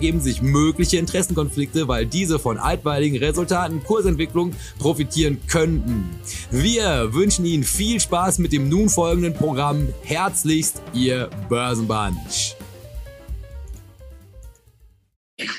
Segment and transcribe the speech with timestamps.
[0.00, 6.08] ergeben sich mögliche Interessenkonflikte, weil diese von altweiligen Resultaten Kursentwicklung profitieren könnten.
[6.50, 9.88] Wir wünschen Ihnen viel Spaß mit dem nun folgenden Programm.
[10.02, 12.56] Herzlichst, Ihr Börsenbunch.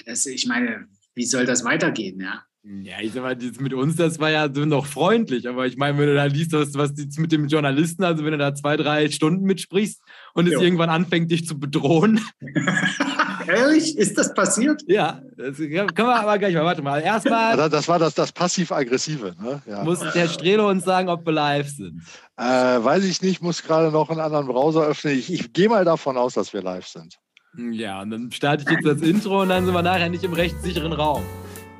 [0.07, 2.43] Das, ich meine, wie soll das weitergehen, ja?
[2.63, 5.99] Ja, ich sag mal, mit uns, das war ja so noch freundlich, aber ich meine,
[5.99, 9.07] wenn du da liest, was, was mit dem Journalisten, also wenn du da zwei, drei
[9.09, 10.01] Stunden mitsprichst
[10.33, 10.55] und jo.
[10.55, 12.19] es irgendwann anfängt, dich zu bedrohen.
[13.55, 13.97] Ehrlich?
[13.97, 14.81] Ist das passiert?
[14.87, 16.65] Ja, das können wir aber gleich mal.
[16.65, 17.01] Warte mal.
[17.01, 17.69] Erstmal.
[17.69, 19.35] Das war das, das passiv-aggressive.
[19.41, 19.61] Ne?
[19.65, 19.83] Ja.
[19.83, 22.01] Muss der Strelo uns sagen, ob wir live sind?
[22.37, 25.17] Äh, weiß ich nicht, muss gerade noch einen anderen Browser öffnen.
[25.17, 27.17] Ich, ich gehe mal davon aus, dass wir live sind.
[27.57, 30.33] Ja, und dann starte ich jetzt das Intro und dann sind wir nachher nicht im
[30.33, 31.23] rechtssicheren Raum.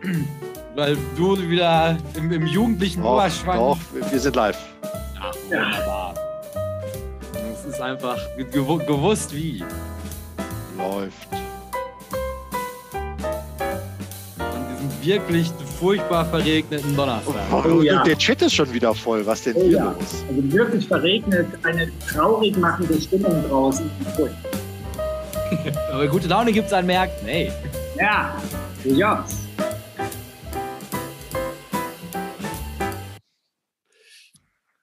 [0.75, 3.58] Weil du wieder im, im jugendlichen doch, Oberschwang.
[3.58, 4.58] Doch, wir sind live.
[5.19, 6.13] Ach, wunderbar.
[7.53, 9.63] Es ist einfach gewusst wie.
[10.78, 11.28] Läuft.
[15.03, 17.66] Wirklich furchtbar verregneten Donnerstag.
[17.66, 18.03] Oh, ja.
[18.03, 19.25] Der Chat ist schon wieder voll.
[19.25, 19.85] Was denn oh, hier ja.
[19.91, 20.23] los?
[20.28, 23.89] Also wirklich verregnet, eine traurig machende Stimmung draußen.
[25.91, 27.51] Aber gute Laune gibt es an Märkten, ey.
[27.97, 28.35] Ja,
[28.84, 29.25] ja.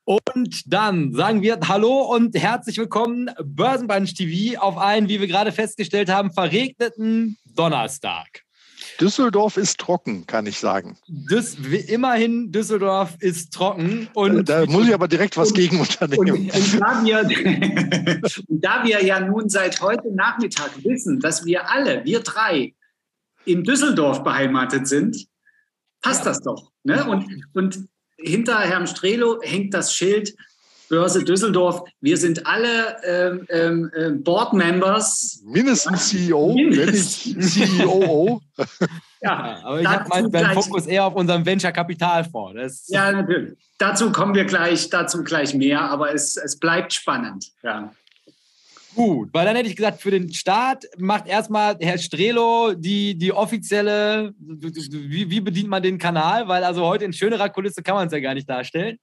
[0.05, 5.53] Und dann sagen wir Hallo und herzlich willkommen Börsenbunch TV auf einen, wie wir gerade
[5.53, 8.48] festgestellt haben, verregneten Donnerstag.
[9.01, 10.99] Düsseldorf ist trocken, kann ich sagen.
[11.07, 14.09] Das, immerhin, Düsseldorf ist trocken.
[14.15, 16.31] Und da muss ich aber direkt was und, gegen unternehmen.
[16.31, 17.23] Und, und da, wir,
[18.49, 22.75] da wir ja nun seit heute Nachmittag wissen, dass wir alle, wir drei,
[23.45, 25.27] in Düsseldorf beheimatet sind,
[26.03, 26.71] passt das doch.
[26.85, 27.05] Ne?
[27.09, 30.35] Und, und hinter Herrn Strelo hängt das Schild
[30.89, 31.83] Börse Düsseldorf.
[32.01, 35.43] Wir sind alle ähm, ähm, äh, Board Members.
[35.45, 37.27] Mindestens CEO, Mindestens.
[37.27, 38.41] wenn nicht CEO.
[39.23, 42.89] ja, aber ich habe meinen gleich, Fokus eher auf unserem Venture Kapitalfonds.
[42.89, 43.57] Ja, natürlich.
[43.79, 47.47] Dazu kommen wir gleich, dazu gleich mehr, aber es, es bleibt spannend.
[47.63, 47.93] Ja.
[48.95, 53.33] Gut, weil dann hätte ich gesagt, für den Start macht erstmal Herr Strelo die, die
[53.33, 56.49] offizielle, wie, wie bedient man den Kanal?
[56.49, 58.99] Weil also heute in schönerer Kulisse kann man es ja gar nicht darstellen.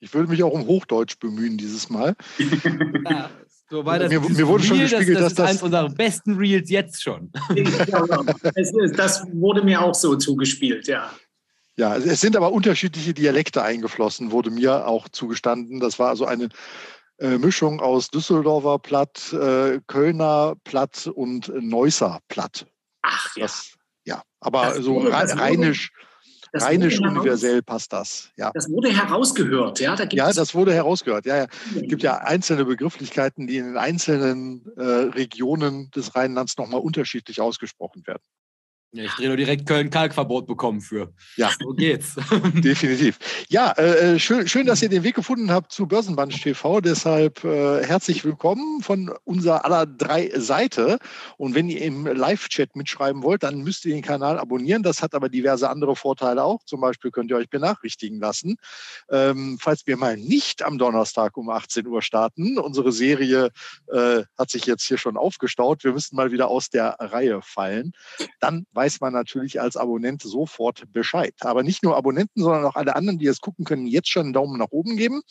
[0.00, 2.14] Ich würde mich auch um Hochdeutsch bemühen dieses Mal.
[3.08, 3.30] Ja,
[3.68, 6.36] so war das mir, mir wurde schon gespiegelt, das, das dass das eins unserer besten
[6.36, 7.32] Reels jetzt schon.
[8.96, 11.10] das wurde mir auch so zugespielt, ja.
[11.76, 15.78] Ja, es sind aber unterschiedliche Dialekte eingeflossen, wurde mir auch zugestanden.
[15.78, 16.48] Das war also eine
[17.18, 22.66] äh, Mischung aus Düsseldorfer Platt, äh, Kölner Platt und Neusser Platt.
[23.02, 23.44] Ach ja.
[23.44, 23.74] Das,
[24.04, 25.90] ja, aber das so wurde, rheinisch.
[25.92, 26.06] Wurde
[26.52, 28.30] das Rheinisch universell passt das.
[28.36, 28.50] Ja.
[28.54, 29.96] Das wurde herausgehört, ja.
[29.96, 31.26] Da ja, das wurde herausgehört.
[31.26, 31.46] Ja, ja.
[31.74, 37.40] Es gibt ja einzelne Begrifflichkeiten, die in den einzelnen äh, Regionen des Rheinlands nochmal unterschiedlich
[37.40, 38.22] ausgesprochen werden.
[38.96, 41.12] Ja, ich drehe nur direkt Köln-Kalkverbot bekommen für.
[41.36, 42.14] Ja, so geht's.
[42.54, 43.18] Definitiv.
[43.50, 46.80] Ja, äh, äh, schön, schön, dass ihr den Weg gefunden habt zu Börsenbunch TV.
[46.80, 50.98] Deshalb äh, herzlich willkommen von unserer aller drei Seite.
[51.36, 54.82] Und wenn ihr im Live-Chat mitschreiben wollt, dann müsst ihr den Kanal abonnieren.
[54.82, 56.62] Das hat aber diverse andere Vorteile auch.
[56.64, 58.56] Zum Beispiel könnt ihr euch benachrichtigen lassen.
[59.10, 63.50] Ähm, falls wir mal nicht am Donnerstag um 18 Uhr starten, unsere Serie
[63.92, 65.84] äh, hat sich jetzt hier schon aufgestaut.
[65.84, 67.92] Wir müssen mal wieder aus der Reihe fallen.
[68.40, 71.34] Dann weiß man natürlich als Abonnent sofort Bescheid.
[71.40, 74.32] Aber nicht nur Abonnenten, sondern auch alle anderen, die es gucken können, jetzt schon einen
[74.32, 75.22] Daumen nach oben geben.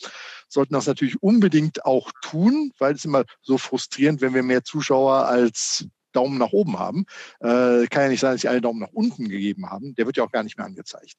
[0.48, 5.26] Sollten das natürlich unbedingt auch tun, weil es immer so frustrierend, wenn wir mehr Zuschauer
[5.26, 7.04] als Daumen nach oben haben.
[7.40, 9.94] Äh, kann ja nicht sein, dass sie alle Daumen nach unten gegeben haben.
[9.94, 11.14] Der wird ja auch gar nicht mehr angezeigt.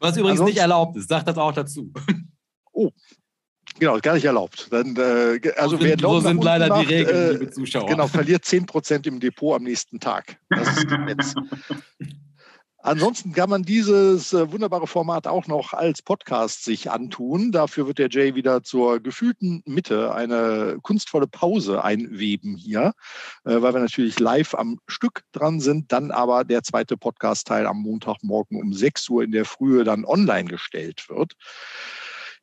[0.00, 1.92] Was übrigens Ansonsten, nicht erlaubt ist, sagt das auch dazu.
[2.74, 2.90] Oh,
[3.82, 4.68] Genau, gar nicht erlaubt.
[4.70, 7.88] Dann, äh, also so wer so sind leider macht, die Regeln, äh, liebe Zuschauer.
[7.88, 10.36] Genau, verliert 10% im Depot am nächsten Tag.
[10.50, 11.34] Das ist jetzt.
[12.84, 17.50] Ansonsten kann man dieses äh, wunderbare Format auch noch als Podcast sich antun.
[17.50, 22.92] Dafür wird der Jay wieder zur gefühlten Mitte eine kunstvolle Pause einweben hier,
[23.44, 25.90] äh, weil wir natürlich live am Stück dran sind.
[25.90, 30.48] Dann aber der zweite Podcast-Teil am Montagmorgen um 6 Uhr in der Frühe dann online
[30.48, 31.32] gestellt wird.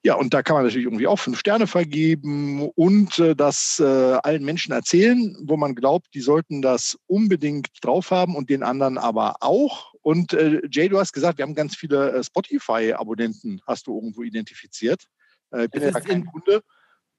[0.02, 3.84] Ja, und da kann man natürlich irgendwie auch fünf Sterne vergeben und äh, das äh,
[3.84, 8.98] allen Menschen erzählen, wo man glaubt, die sollten das unbedingt drauf haben und den anderen
[8.98, 9.94] aber auch.
[10.02, 14.24] Und äh, Jay, du hast gesagt, wir haben ganz viele äh, Spotify-Abonnenten, hast du irgendwo
[14.24, 15.04] identifiziert.
[15.52, 16.62] Äh, ich bin ja kein Kunde,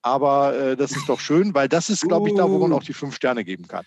[0.01, 2.77] aber äh, das ist doch schön, weil das ist, glaube ich, da, wo man Uh.
[2.77, 3.85] auch die fünf Sterne geben kann.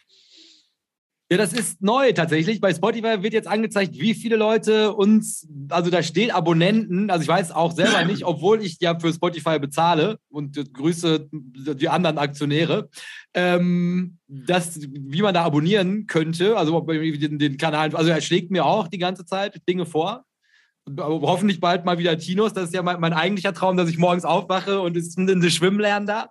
[1.31, 2.59] Ja, das ist neu tatsächlich.
[2.59, 7.27] Bei Spotify wird jetzt angezeigt, wie viele Leute uns, also da steht Abonnenten, also ich
[7.27, 12.89] weiß auch selber nicht, obwohl ich ja für Spotify bezahle und grüße die anderen Aktionäre,
[13.33, 18.65] ähm, das, wie man da abonnieren könnte, also den, den Kanal, also er schlägt mir
[18.65, 20.25] auch die ganze Zeit Dinge vor.
[20.85, 22.51] Aber hoffentlich bald mal wieder Tinos.
[22.51, 25.49] Das ist ja mein, mein eigentlicher Traum, dass ich morgens aufwache und es ist ein
[25.49, 26.29] Schwimmlernen da.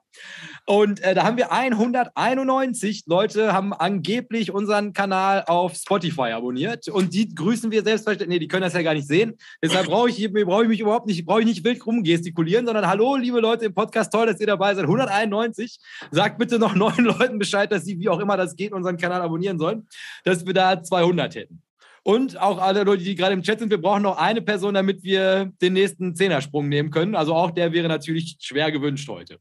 [0.64, 6.88] Und äh, da haben wir 191 Leute, haben angeblich unseren Kanal auf Spotify abonniert.
[6.88, 8.29] Und die grüßen wir selbstverständlich.
[8.29, 9.37] Nee, die können das ja gar nicht sehen.
[9.61, 13.17] Deshalb brauche ich, brauche ich mich überhaupt nicht, brauche ich nicht wild rumgestikulieren, sondern hallo,
[13.17, 14.85] liebe Leute im Podcast, toll, dass ihr dabei seid.
[14.85, 15.81] 191.
[16.12, 19.20] Sagt bitte noch neun Leuten Bescheid, dass sie, wie auch immer das geht, unseren Kanal
[19.20, 19.88] abonnieren sollen,
[20.23, 21.62] dass wir da 200 hätten.
[22.05, 25.03] Und auch alle Leute, die gerade im Chat sind, wir brauchen noch eine Person, damit
[25.03, 27.15] wir den nächsten Zehnersprung nehmen können.
[27.15, 29.38] Also auch der wäre natürlich schwer gewünscht heute.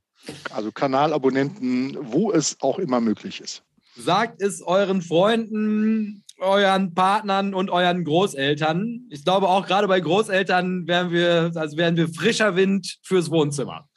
[0.51, 3.63] Also Kanalabonnenten, wo es auch immer möglich ist.
[3.95, 9.07] Sagt es euren Freunden, euren Partnern und euren Großeltern.
[9.09, 13.87] Ich glaube auch gerade bei Großeltern wären wir, also wären wir frischer Wind fürs Wohnzimmer.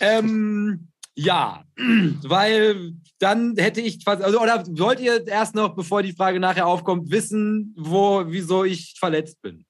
[0.00, 1.64] Ähm, ja,
[2.22, 6.66] weil dann hätte ich fast, also, oder wollt ihr erst noch, bevor die Frage nachher
[6.66, 9.66] aufkommt, wissen, wo, wieso ich verletzt bin?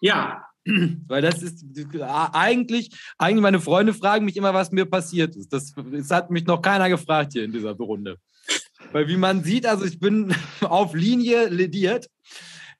[0.00, 0.44] Ja,
[1.06, 1.64] Weil das ist
[2.10, 5.52] eigentlich, eigentlich meine Freunde fragen mich immer, was mir passiert ist.
[5.52, 8.16] Das, das hat mich noch keiner gefragt hier in dieser Runde.
[8.92, 12.08] Weil wie man sieht, also ich bin auf Linie lediert.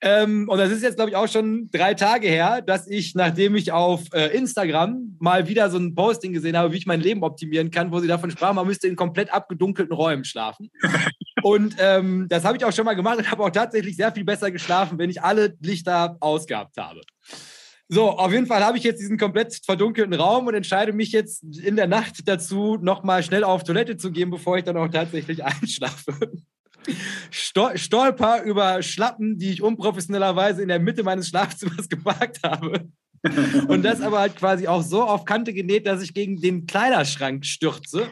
[0.02, 3.56] Ähm, und das ist jetzt, glaube ich, auch schon drei Tage her, dass ich, nachdem
[3.56, 7.22] ich auf äh, Instagram mal wieder so ein Posting gesehen habe, wie ich mein Leben
[7.22, 10.70] optimieren kann, wo sie davon sprachen, man müsste in komplett abgedunkelten Räumen schlafen.
[11.42, 14.24] und ähm, das habe ich auch schon mal gemacht und habe auch tatsächlich sehr viel
[14.24, 17.00] besser geschlafen, wenn ich alle Lichter ausgehabt habe.
[17.88, 21.44] So, auf jeden Fall habe ich jetzt diesen komplett verdunkelten Raum und entscheide mich jetzt
[21.58, 25.44] in der Nacht dazu, nochmal schnell auf Toilette zu gehen, bevor ich dann auch tatsächlich
[25.44, 26.32] einschlafe.
[27.30, 32.88] Stol stolper über Schlappen, die ich unprofessionellerweise in der Mitte meines Schlafzimmers geparkt habe.
[33.68, 37.44] Und das aber halt quasi auch so auf Kante genäht, dass ich gegen den Kleiderschrank
[37.44, 38.08] stürze.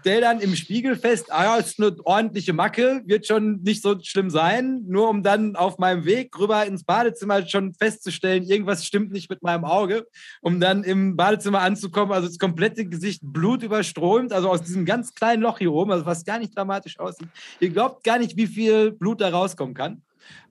[0.00, 3.98] Stell dann im Spiegel fest, ah ja, ist eine ordentliche Macke, wird schon nicht so
[4.00, 4.84] schlimm sein.
[4.86, 9.42] Nur um dann auf meinem Weg rüber ins Badezimmer schon festzustellen, irgendwas stimmt nicht mit
[9.42, 10.06] meinem Auge.
[10.40, 15.14] Um dann im Badezimmer anzukommen, also das komplette Gesicht Blut überströmt, also aus diesem ganz
[15.14, 17.28] kleinen Loch hier oben, also was gar nicht dramatisch aussieht.
[17.58, 20.02] Ihr glaubt gar nicht, wie viel Blut da rauskommen kann.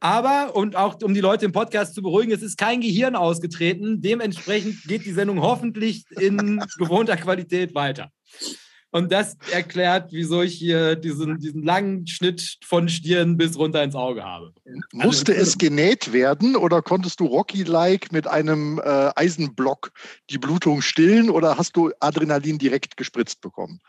[0.01, 4.01] Aber, und auch um die Leute im Podcast zu beruhigen, es ist kein Gehirn ausgetreten.
[4.01, 8.11] Dementsprechend geht die Sendung hoffentlich in gewohnter Qualität weiter.
[8.97, 13.93] Und das erklärt, wieso ich hier diesen, diesen langen Schnitt von Stirn bis runter ins
[13.93, 14.53] Auge habe.
[14.91, 19.91] Musste es genäht werden oder konntest du Rocky-like mit einem äh, Eisenblock
[20.31, 23.81] die Blutung stillen oder hast du Adrenalin direkt gespritzt bekommen?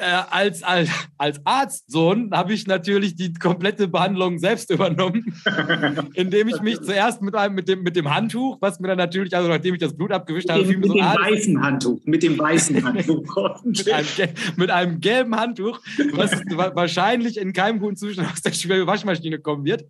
[0.00, 5.34] Äh, als, als, als Arztsohn habe ich natürlich die komplette Behandlung selbst übernommen,
[6.14, 9.34] indem ich mich zuerst mit, einem, mit, dem, mit dem Handtuch, was mir dann natürlich,
[9.34, 12.22] also nachdem ich das Blut abgewischt habe, mit, mit so dem ah, weißen Handtuch, mit
[12.22, 13.64] dem weißen Handtuch.
[13.64, 14.06] mit, einem,
[14.54, 15.80] mit einem gelben Handtuch,
[16.12, 19.84] was wa- wahrscheinlich in keinem guten Zustand aus der Waschmaschine kommen wird,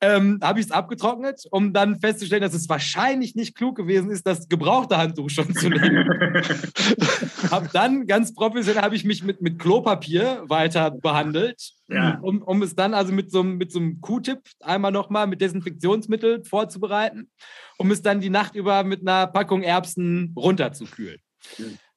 [0.00, 4.26] ähm, habe ich es abgetrocknet, um dann festzustellen, dass es wahrscheinlich nicht klug gewesen ist,
[4.26, 6.08] das gebrauchte Handtuch schon zu nehmen.
[7.50, 12.18] Hab dann ganz professionell habe ich mich mit, mit Klopapier weiter behandelt, Ja.
[12.20, 15.40] um, um es dann also mit so, einem- mit so einem Q-Tip einmal nochmal mit
[15.40, 17.30] Desinfektionsmittel vorzubereiten,
[17.78, 21.18] um es dann die Nacht über mit einer Packung Erbsen runterzukühlen.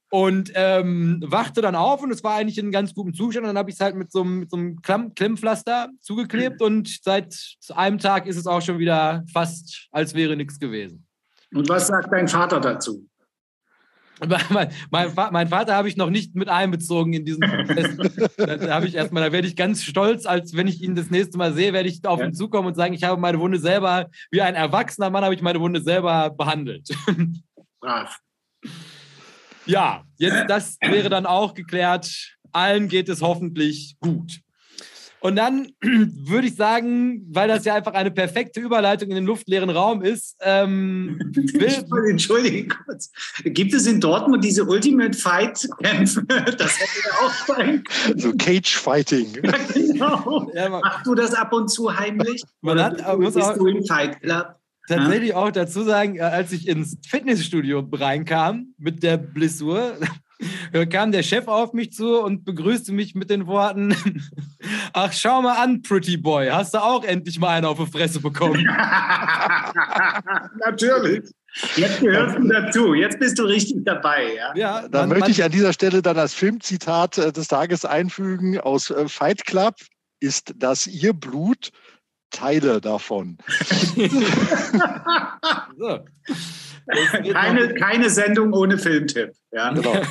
[0.10, 3.46] Und ähm, wachte dann auf und es war eigentlich in ganz gutem Zustand.
[3.46, 6.62] Und dann habe ich es halt mit so einem, mit so einem Klamm Klemmpflaster zugeklebt
[6.62, 7.36] und seit
[7.74, 11.08] einem Tag ist es auch schon wieder fast, als wäre nichts gewesen.
[11.52, 13.08] Und was sagt dein Vater dazu?
[14.20, 18.36] Mein, mein, mein Vater habe ich noch nicht mit einbezogen in diesen Prozess.
[18.38, 21.38] da habe ich erstmal, da werde ich ganz stolz, als wenn ich ihn das nächste
[21.38, 24.42] Mal sehe, werde ich auf ihn zukommen und sagen, ich habe meine Wunde selber, wie
[24.42, 26.90] ein erwachsener Mann habe ich meine Wunde selber behandelt.
[27.82, 28.20] Brav.
[29.66, 32.38] Ja, jetzt das wäre dann auch geklärt.
[32.52, 34.40] Allen geht es hoffentlich gut.
[35.24, 39.70] Und dann würde ich sagen, weil das ja einfach eine perfekte Überleitung in den luftleeren
[39.70, 40.36] Raum ist.
[40.42, 41.18] Ähm,
[42.10, 43.10] Entschuldige kurz.
[43.46, 46.26] Gibt es in Dortmund diese Ultimate Fight-Kämpfe?
[46.58, 48.20] Das hätte ja auch sein können.
[48.20, 49.28] So Cage-Fighting.
[49.44, 50.52] Ja, genau.
[50.54, 52.44] Ja, Machst du das ab und zu heimlich?
[52.62, 54.56] Man Oder hat, bist muss auch, du im Fight Club?
[54.88, 55.36] Tatsächlich ja?
[55.38, 59.98] auch dazu sagen, als ich ins Fitnessstudio reinkam mit der Blessur,
[60.90, 63.96] kam der Chef auf mich zu und begrüßte mich mit den Worten:
[64.94, 68.20] Ach, schau mal an, Pretty Boy, hast du auch endlich mal einen auf die Fresse
[68.20, 68.64] bekommen?
[70.66, 71.30] Natürlich.
[71.76, 72.94] Jetzt gehörst du dazu.
[72.96, 74.34] Jetzt bist du richtig dabei.
[74.36, 78.60] Ja, ja dann möchte ich an dieser Stelle dann das Filmzitat äh, des Tages einfügen
[78.60, 79.76] aus äh, Fight Club.
[80.20, 81.72] Ist das ihr Blut?
[82.34, 83.38] Teile davon.
[85.78, 86.00] so.
[87.32, 89.32] Keine, keine Sendung ohne Filmtipp.
[89.52, 89.72] Ja.
[89.72, 89.94] Genau.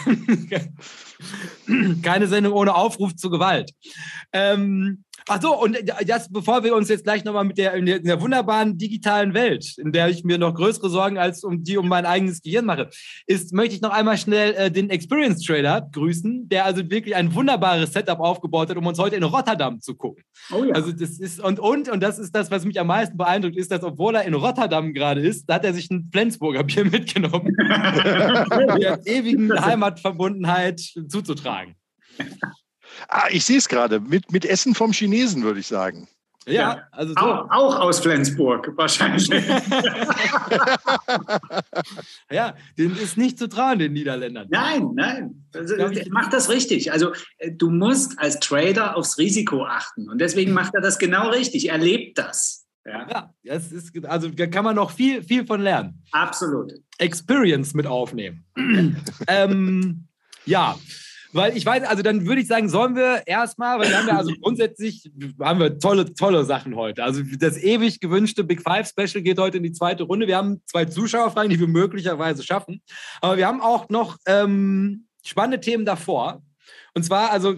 [2.03, 3.73] keine Sendung ohne Aufruf zu Gewalt.
[4.33, 5.77] Ähm, Ach so, und
[6.07, 9.93] das, bevor wir uns jetzt gleich nochmal mit der, in der, wunderbaren digitalen Welt, in
[9.93, 12.91] der ich mir noch größere Sorgen als um die um mein eigenes Gehirn mache,
[13.27, 17.35] ist, möchte ich noch einmal schnell äh, den Experience Trader grüßen, der also wirklich ein
[17.35, 20.25] wunderbares Setup aufgebaut hat, um uns heute in Rotterdam zu gucken.
[20.53, 20.75] Oh ja.
[20.75, 23.71] Also das ist, und, und, und das ist das, was mich am meisten beeindruckt, ist,
[23.71, 27.55] dass obwohl er in Rotterdam gerade ist, da hat er sich ein Flensburger Bier mitgenommen.
[28.81, 31.75] der ewigen Heimatverbundenheit zuzutragen.
[33.09, 34.01] Ah, ich sehe es gerade.
[34.01, 36.09] Mit, mit Essen vom Chinesen, würde ich sagen.
[36.47, 37.21] Ja, also so.
[37.21, 39.29] auch, auch, aus Flensburg wahrscheinlich.
[42.31, 44.49] ja, den ist nicht zu trauen, den Niederländern.
[44.51, 45.45] Nein, nein.
[45.55, 45.77] Also,
[46.11, 46.91] mach das richtig.
[46.91, 51.29] Also äh, du musst als Trader aufs Risiko achten und deswegen macht er das genau
[51.29, 51.69] richtig.
[51.71, 52.67] Er lebt das.
[52.85, 56.03] Ja, ja das ist, also da kann man noch viel, viel von lernen.
[56.11, 56.73] Absolut.
[56.99, 58.45] Experience mit aufnehmen.
[59.29, 60.09] ähm,
[60.45, 60.77] ja.
[61.33, 64.19] Weil ich weiß, also dann würde ich sagen, sollen wir erstmal, weil wir haben ja
[64.19, 65.11] also grundsätzlich
[65.41, 67.03] haben wir tolle, tolle Sachen heute.
[67.03, 70.27] Also das ewig gewünschte Big Five Special geht heute in die zweite Runde.
[70.27, 72.83] Wir haben zwei Zuschauerfragen, die wir möglicherweise schaffen.
[73.23, 76.43] Aber wir haben auch noch ähm, spannende Themen davor.
[76.95, 77.55] Und zwar, also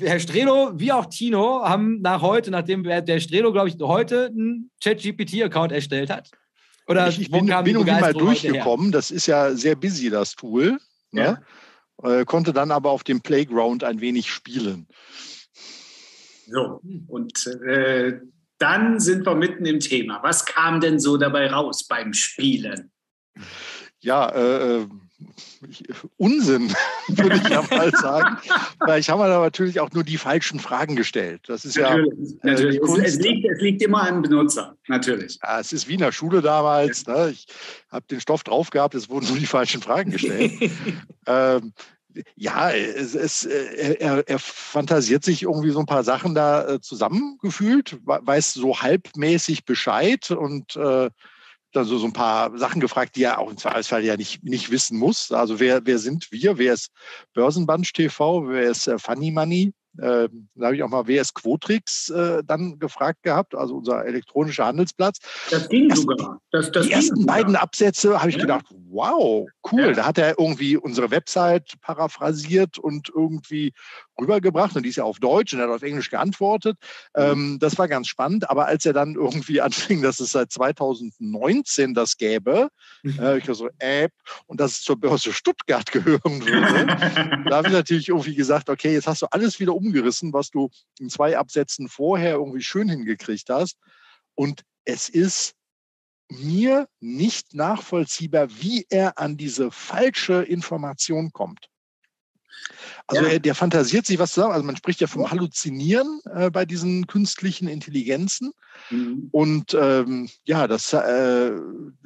[0.00, 4.70] Herr Strelo wie auch Tino haben nach heute, nachdem der Strelo, glaube ich, heute einen
[4.82, 6.30] ChatGPT-Account erstellt hat.
[6.86, 8.92] Oder ich, ich bin, bin irgendwie mal durchgekommen.
[8.92, 10.78] Das ist ja sehr busy, das Tool.
[11.10, 11.22] Ne?
[11.22, 11.38] Ja
[12.02, 14.86] äh, konnte dann aber auf dem Playground ein wenig spielen.
[16.46, 18.20] So, und äh,
[18.58, 20.20] dann sind wir mitten im Thema.
[20.22, 22.90] Was kam denn so dabei raus beim Spielen?
[24.00, 24.86] Ja, äh, äh
[26.16, 26.72] Unsinn,
[27.08, 28.38] würde ich ja mal sagen.
[28.78, 31.42] Weil ich habe da natürlich auch nur die falschen Fragen gestellt.
[31.46, 32.50] Das ist natürlich, ja.
[32.50, 32.76] Natürlich.
[32.76, 35.38] Äh, es, liegt, es, liegt, immer am Benutzer, natürlich.
[35.42, 37.04] Ja, es ist wie in der Schule damals.
[37.06, 37.26] Ja.
[37.26, 37.30] Ne?
[37.30, 37.46] Ich
[37.90, 40.52] habe den Stoff drauf gehabt, es wurden nur die falschen Fragen gestellt.
[41.26, 41.72] ähm,
[42.36, 46.80] ja, es, es, äh, er, er, fantasiert sich irgendwie so ein paar Sachen da äh,
[46.80, 51.10] zusammengefühlt, weiß so halbmäßig Bescheid und äh,
[51.72, 54.70] dann so, so ein paar Sachen gefragt, die er auch im Zweifelsfall ja nicht, nicht
[54.70, 55.30] wissen muss.
[55.32, 56.58] Also wer, wer sind wir?
[56.58, 56.90] Wer ist
[57.34, 58.48] Börsenbunch TV?
[58.48, 59.72] Wer ist äh, Funny Money?
[59.98, 64.66] Äh, da habe ich auch mal WS Quotrix äh, dann gefragt gehabt, also unser elektronischer
[64.66, 65.18] Handelsplatz.
[65.50, 66.40] Das ging das, sogar.
[66.52, 67.36] Das, das die ersten sogar.
[67.36, 68.42] beiden Absätze habe ich ja.
[68.42, 69.80] gedacht, wow, cool.
[69.80, 69.92] Ja.
[69.92, 73.72] Da hat er irgendwie unsere Website paraphrasiert und irgendwie
[74.20, 76.76] rübergebracht und die ist ja auf Deutsch und er hat auf Englisch geantwortet.
[77.16, 77.22] Mhm.
[77.22, 81.94] Ähm, das war ganz spannend, aber als er dann irgendwie anfing, dass es seit 2019
[81.94, 82.68] das gäbe,
[83.02, 83.18] mhm.
[83.18, 84.12] äh, ich war so, App,
[84.46, 86.86] und dass es zur Börse Stuttgart gehören würde,
[87.48, 90.70] da habe ich natürlich irgendwie gesagt, okay, jetzt hast du alles wieder umgerissen, was du
[90.98, 93.76] in zwei Absätzen vorher irgendwie schön hingekriegt hast.
[94.34, 95.54] Und es ist
[96.30, 101.69] mir nicht nachvollziehbar, wie er an diese falsche Information kommt.
[103.06, 103.30] Also ja.
[103.30, 104.52] er, der fantasiert sich was zusammen.
[104.52, 108.52] Also man spricht ja vom Halluzinieren äh, bei diesen künstlichen Intelligenzen.
[108.90, 109.28] Mhm.
[109.32, 111.52] Und ähm, ja, das äh,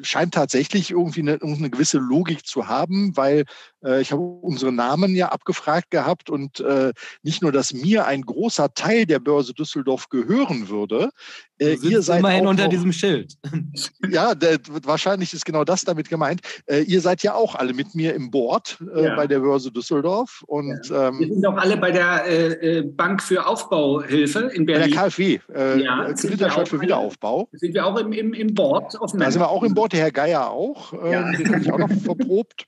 [0.01, 3.45] scheint tatsächlich irgendwie eine, eine, gewisse Logik zu haben, weil
[3.85, 6.93] äh, ich habe unsere Namen ja abgefragt gehabt und äh,
[7.23, 11.11] nicht nur, dass mir ein großer Teil der Börse Düsseldorf gehören würde.
[11.59, 13.35] Äh, ihr seid immerhin unter noch, diesem Schild.
[14.11, 16.41] Ja, der, wahrscheinlich ist genau das damit gemeint.
[16.67, 19.17] Äh, ihr seid ja auch alle mit mir im Board äh, ja.
[19.17, 20.45] bei der Börse Düsseldorf.
[20.47, 21.09] Und, ja.
[21.09, 24.95] ähm, Wir sind auch alle bei der äh, Bank für Aufbauhilfe in Berlin.
[24.95, 25.41] Bei der KfW,
[25.83, 27.49] ja, Krediterstadt für Wiederaufbau.
[27.53, 28.97] Sind wir auch im, im, im Board?
[29.01, 30.93] Auf da sind wir auch im Board, der Herr Geier auch.
[30.93, 32.67] Ähm, den habe ich auch noch verprobt.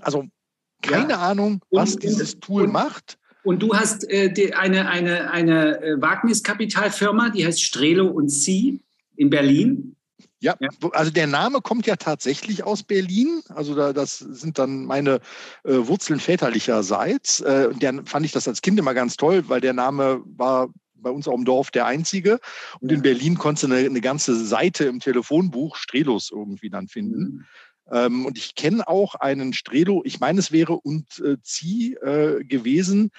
[0.00, 0.24] Also
[0.82, 1.18] keine ja.
[1.18, 3.18] Ahnung, was und, dieses Tool und, macht.
[3.44, 8.80] Und du hast äh, die, eine, eine, eine äh, Wagniskapitalfirma, die heißt Strelo und Sie
[9.16, 9.94] in Berlin.
[10.40, 10.56] Ja,
[10.92, 13.40] also der Name kommt ja tatsächlich aus Berlin.
[13.48, 15.20] Also da, das sind dann meine
[15.64, 17.40] äh, Wurzeln väterlicherseits.
[17.40, 20.68] Äh, und der fand ich das als Kind immer ganz toll, weil der Name war
[21.04, 22.40] bei uns auch im Dorf der einzige.
[22.80, 27.20] Und in Berlin konntest du eine, eine, ganze Seite im Telefonbuch Strelos irgendwie dann finden.
[27.20, 27.44] Mhm.
[27.90, 32.44] Ähm, und ich kenne auch einen Strelo, ich meine, es wäre und äh, Zieh äh,
[32.44, 33.10] gewesen,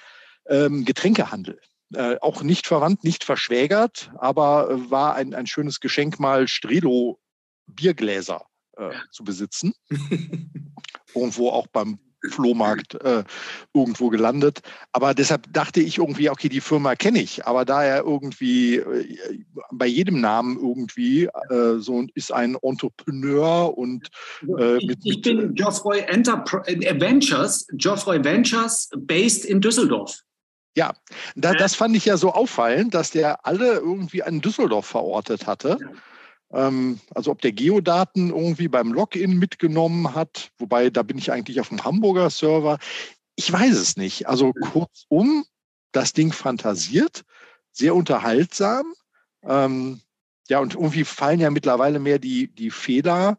[0.48, 1.60] ähm, Getränkehandel.
[1.94, 7.20] Äh, auch nicht verwandt, nicht verschwägert, aber äh, war ein, ein schönes Geschenk, mal Strelo
[7.66, 8.44] Biergläser
[8.76, 9.72] äh, zu besitzen.
[11.14, 11.98] Irgendwo auch beim
[12.30, 13.24] Flohmarkt äh,
[13.74, 14.60] irgendwo gelandet.
[14.92, 17.46] Aber deshalb dachte ich irgendwie, okay, die Firma kenne ich.
[17.46, 24.08] Aber da er irgendwie äh, bei jedem Namen irgendwie äh, so ist ein Entrepreneur und
[24.42, 30.20] äh, mit, ich, ich bin Geoffroy Enterpr Ventures, Geoffroy Ventures based in Düsseldorf.
[30.76, 30.92] Ja,
[31.36, 35.78] da, das fand ich ja so auffallend, dass der alle irgendwie an Düsseldorf verortet hatte.
[35.80, 35.88] Ja.
[36.52, 41.60] Ähm, also ob der Geodaten irgendwie beim Login mitgenommen hat, wobei da bin ich eigentlich
[41.60, 42.78] auf dem Hamburger Server.
[43.34, 44.28] Ich weiß es nicht.
[44.28, 45.44] Also kurzum,
[45.92, 47.24] das Ding fantasiert,
[47.72, 48.94] sehr unterhaltsam.
[49.42, 50.00] Ähm,
[50.48, 53.36] ja, und irgendwie fallen ja mittlerweile mehr die, die Fehler,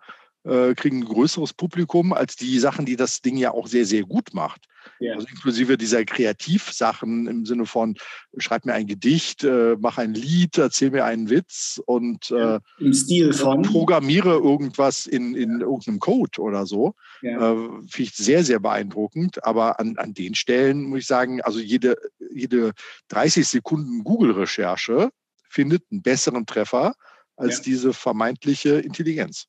[0.47, 4.03] äh, kriegen ein größeres Publikum als die Sachen, die das Ding ja auch sehr, sehr
[4.03, 4.67] gut macht.
[4.99, 5.15] Ja.
[5.15, 7.95] Also inklusive dieser Kreativsachen im Sinne von,
[8.37, 12.93] schreib mir ein Gedicht, äh, mach ein Lied, erzähl mir einen Witz und äh, im
[12.93, 16.93] Stil von programmiere irgendwas in, in irgendeinem Code oder so.
[17.21, 17.51] Ja.
[17.51, 17.55] Äh,
[17.87, 19.43] Finde ich sehr, sehr beeindruckend.
[19.43, 21.97] Aber an, an den Stellen muss ich sagen, also jede,
[22.31, 22.71] jede
[23.09, 25.09] 30 Sekunden Google-Recherche
[25.49, 26.93] findet einen besseren Treffer
[27.35, 27.63] als ja.
[27.63, 29.47] diese vermeintliche Intelligenz.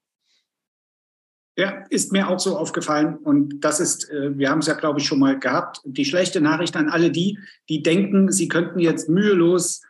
[1.59, 3.17] Ja, ist mir auch so aufgefallen.
[3.17, 5.81] Und das ist, äh, wir haben es ja, glaube ich, schon mal gehabt.
[5.85, 7.37] Die schlechte Nachricht an alle die,
[7.69, 9.83] die denken, sie könnten jetzt mühelos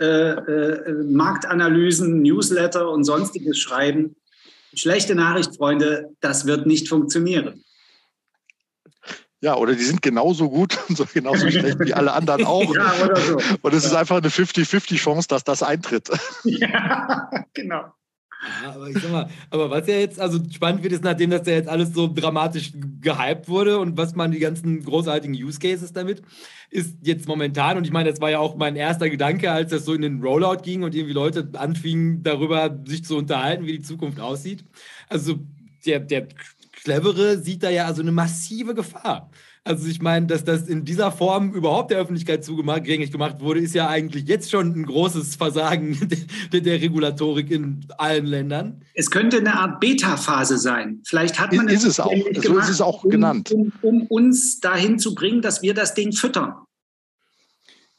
[0.00, 4.16] äh, äh, Marktanalysen, Newsletter und sonstiges schreiben.
[4.74, 7.62] Schlechte Nachricht, Freunde, das wird nicht funktionieren.
[9.40, 12.74] Ja, oder die sind genauso gut und so genauso schlecht wie alle anderen auch.
[12.74, 13.38] ja, oder so.
[13.62, 13.90] Und es ja.
[13.90, 16.10] ist einfach eine 50-50 Chance, dass das eintritt.
[16.44, 17.92] Ja, genau.
[18.62, 21.46] Ja, aber ich sag mal, aber was ja jetzt also spannend wird, ist, nachdem das
[21.46, 25.92] ja jetzt alles so dramatisch gehypt wurde und was man die ganzen großartigen Use Cases
[25.92, 26.22] damit,
[26.70, 29.84] ist jetzt momentan, und ich meine, das war ja auch mein erster Gedanke, als das
[29.84, 33.82] so in den Rollout ging und irgendwie Leute anfingen, darüber sich zu unterhalten, wie die
[33.82, 34.64] Zukunft aussieht.
[35.08, 35.38] Also
[35.86, 36.28] der, der
[36.72, 39.30] Clevere sieht da ja also eine massive Gefahr.
[39.66, 43.74] Also ich meine, dass das in dieser Form überhaupt der Öffentlichkeit zugänglich gemacht wurde, ist
[43.74, 45.98] ja eigentlich jetzt schon ein großes Versagen
[46.52, 48.82] der, der Regulatorik in allen Ländern.
[48.92, 51.00] Es könnte eine Art Beta-Phase sein.
[51.06, 52.12] Vielleicht hat man ist es, es auch.
[52.42, 53.52] So ist es auch genannt.
[53.52, 56.54] Um, um, um uns dahin zu bringen, dass wir das Ding füttern.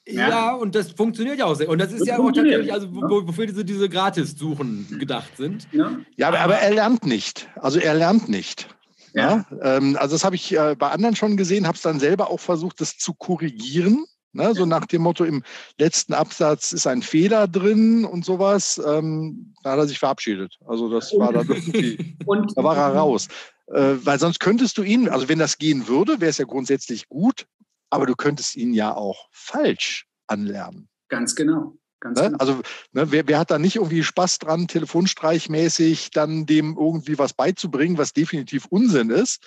[0.08, 0.30] Ja.
[0.30, 1.68] ja, und das funktioniert ja auch sehr.
[1.68, 5.68] Und das ist das ja auch tatsächlich, also wofür diese, diese Gratis-Suchen gedacht sind.
[5.72, 7.50] Ja, ja aber, aber, er lernt nicht.
[7.56, 8.68] Also er lernt nicht.
[9.16, 9.46] Ja.
[9.50, 12.30] ja ähm, also das habe ich äh, bei anderen schon gesehen, habe es dann selber
[12.30, 14.06] auch versucht, das zu korrigieren.
[14.34, 15.44] Ne, so nach dem Motto, im
[15.80, 18.82] letzten Absatz ist ein Fehler drin und sowas.
[18.86, 20.58] Ähm, da hat er sich verabschiedet.
[20.68, 22.18] Also das war dann irgendwie,
[22.56, 23.30] da war er raus.
[23.68, 27.08] Äh, weil sonst könntest du ihn, also wenn das gehen würde, wäre es ja grundsätzlich
[27.08, 27.48] gut,
[27.90, 30.90] aber du könntest ihn ja auch falsch anlernen.
[31.08, 31.78] Ganz genau.
[32.14, 32.36] Ne?
[32.40, 32.62] Also
[32.94, 37.98] ne, wer, wer, hat da nicht irgendwie Spaß dran, telefonstreichmäßig dann dem irgendwie was beizubringen,
[37.98, 39.44] was definitiv Unsinn ist?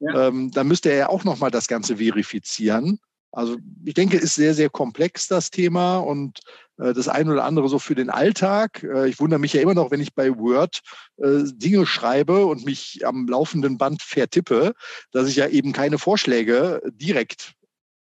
[0.00, 0.28] Ja.
[0.28, 2.98] Ähm, dann müsste er ja auch nochmal das Ganze verifizieren.
[3.32, 6.40] Also ich denke, ist sehr, sehr komplex das Thema und
[6.78, 8.82] äh, das eine oder andere so für den Alltag.
[8.82, 10.80] Äh, ich wundere mich ja immer noch, wenn ich bei Word
[11.18, 14.74] äh, Dinge schreibe und mich am laufenden Band vertippe,
[15.12, 17.54] dass ich ja eben keine Vorschläge direkt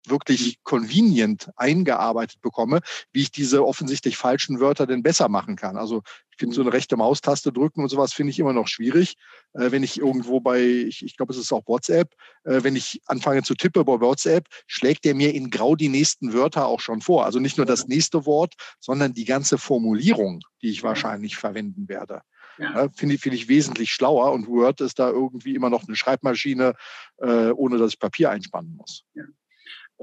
[0.06, 2.80] wirklich convenient eingearbeitet bekomme,
[3.12, 5.76] wie ich diese offensichtlich falschen Wörter denn besser machen kann.
[5.76, 9.16] Also ich finde so eine rechte Maustaste drücken und sowas finde ich immer noch schwierig.
[9.52, 13.00] Äh, wenn ich irgendwo bei, ich, ich glaube, es ist auch WhatsApp, äh, wenn ich
[13.06, 17.00] anfange zu tippen bei WhatsApp, schlägt der mir in Grau die nächsten Wörter auch schon
[17.00, 17.24] vor.
[17.24, 22.22] Also nicht nur das nächste Wort, sondern die ganze Formulierung, die ich wahrscheinlich verwenden werde.
[22.58, 22.88] Ja.
[22.94, 26.74] Finde find ich wesentlich schlauer und Word ist da irgendwie immer noch eine Schreibmaschine,
[27.18, 29.04] äh, ohne dass ich Papier einspannen muss.
[29.14, 29.24] Ja.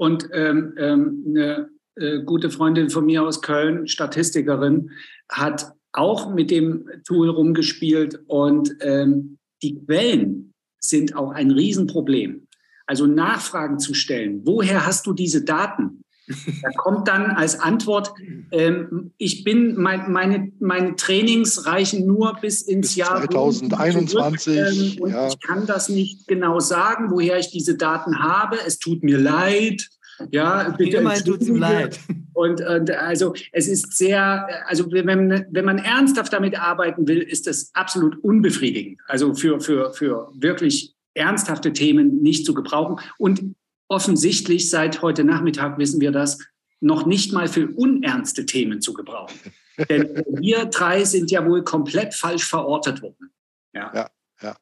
[0.00, 4.92] Und ähm, ähm, eine äh, gute Freundin von mir aus Köln, Statistikerin,
[5.28, 12.46] hat auch mit dem Tool rumgespielt und ähm, die Quellen sind auch ein Riesenproblem.
[12.86, 14.40] Also Nachfragen zu stellen.
[14.46, 16.02] Woher hast du diese Daten?
[16.62, 18.12] Da kommt dann als Antwort,
[18.50, 24.08] ähm, ich bin, mein, meine, meine Trainings reichen nur bis ins bis Jahr 2021.
[24.08, 25.28] Zurück, ähm, und ja.
[25.28, 28.56] ich kann das nicht genau sagen, woher ich diese Daten habe.
[28.66, 29.88] Es tut mir leid.
[30.30, 30.98] Ja, bitte.
[30.98, 31.98] Es ihm leid.
[32.32, 37.46] Und, und, also es ist sehr, also wenn, wenn man ernsthaft damit arbeiten will, ist
[37.46, 39.00] das absolut unbefriedigend.
[39.06, 43.00] Also für, für, für wirklich ernsthafte Themen nicht zu gebrauchen.
[43.18, 43.54] Und
[43.90, 46.38] offensichtlich seit heute Nachmittag wissen wir das,
[46.80, 49.38] noch nicht mal für unernste Themen zu gebrauchen.
[49.88, 53.32] Denn wir drei sind ja wohl komplett falsch verortet worden.
[53.72, 54.10] Ja, ja.
[54.42, 54.56] ja.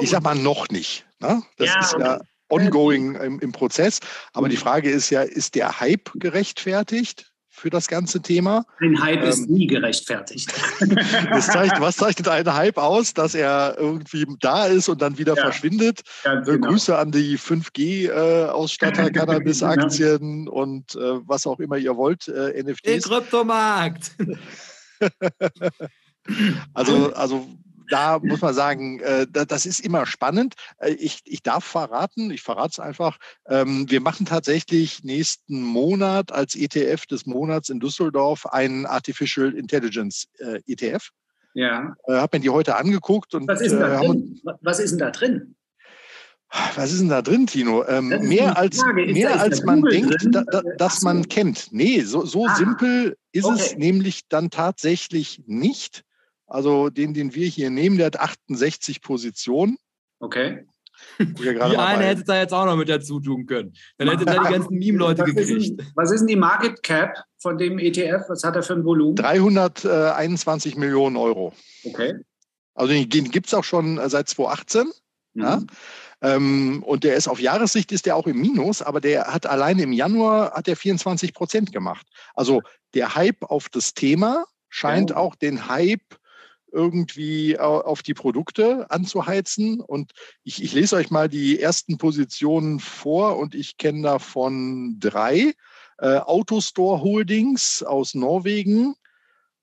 [0.00, 1.06] Ich sag mal noch nicht.
[1.20, 1.42] Ne?
[1.56, 4.00] Das ja, ist ja ongoing im, im Prozess.
[4.32, 7.29] Aber die Frage ist ja, ist der Hype gerechtfertigt?
[7.60, 8.64] Für das ganze Thema.
[8.80, 10.50] Ein Hype ähm, ist nie gerechtfertigt.
[11.40, 15.42] zeigt, was zeichnet einen Hype aus, dass er irgendwie da ist und dann wieder ja,
[15.42, 16.00] verschwindet?
[16.24, 16.68] Äh, genau.
[16.68, 20.52] Grüße an die 5G-Ausstatter, äh, Cannabis-Aktien genau.
[20.52, 22.82] und äh, was auch immer ihr wollt, äh, NFTs.
[22.82, 24.12] Den Kryptomarkt!
[26.74, 27.46] also, also
[27.90, 30.54] da muss man sagen, äh, das ist immer spannend.
[30.78, 36.32] Äh, ich, ich darf verraten, ich verrate es einfach, ähm, wir machen tatsächlich nächsten Monat
[36.32, 41.10] als ETF des Monats in Düsseldorf einen Artificial Intelligence äh, ETF.
[41.54, 41.94] Ja.
[42.06, 43.34] Äh, habe mir die heute angeguckt.
[43.34, 44.40] Und, Was ist denn da drin?
[44.60, 45.56] Was ist denn da drin?
[46.74, 47.84] Was ist denn da drin, Tino?
[47.86, 51.68] Ähm, mehr als, mehr da, als man denkt, da, da, dass man kennt.
[51.70, 53.60] Nee, so, so ah, simpel ist okay.
[53.60, 56.02] es nämlich dann tatsächlich nicht.
[56.50, 59.78] Also den, den wir hier nehmen, der hat 68 Positionen.
[60.18, 60.66] Okay.
[61.18, 63.72] Die eine hätte da jetzt auch noch mit dazu tun können.
[63.96, 65.80] Dann hätte da die ganzen Meme-Leute gekriegt.
[65.80, 68.28] Ist, was ist denn die Market Cap von dem ETF?
[68.28, 69.16] Was hat er für ein Volumen?
[69.16, 71.54] 321 Millionen Euro.
[71.84, 72.16] Okay.
[72.74, 74.92] Also den, gibt es auch schon seit 2018.
[75.32, 75.42] Mhm.
[75.42, 75.62] Ja?
[76.22, 79.82] Ähm, und der ist auf Jahressicht ist der auch im Minus, aber der hat alleine
[79.82, 82.06] im Januar hat er 24 Prozent gemacht.
[82.34, 82.60] Also
[82.92, 85.16] der Hype auf das Thema scheint ja.
[85.16, 86.19] auch den Hype
[86.72, 89.80] irgendwie auf die Produkte anzuheizen.
[89.80, 90.12] Und
[90.44, 95.54] ich, ich lese euch mal die ersten Positionen vor und ich kenne davon drei.
[95.98, 98.94] Äh, Autostore Holdings aus Norwegen,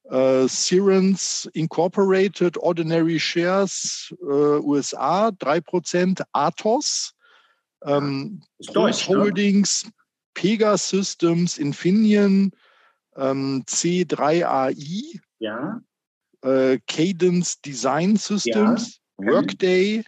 [0.10, 7.14] äh, Sirens Incorporated Ordinary Shares äh, USA 3%, Athos,
[7.84, 9.18] ähm, Deutsch, ne?
[9.18, 9.92] Holdings, ne?
[10.36, 12.52] Pegasystems, Infineon,
[13.16, 15.20] ähm, C3AI.
[15.40, 15.82] Ja
[16.42, 19.28] äh, Cadence Design Systems, ja.
[19.32, 20.04] Workday,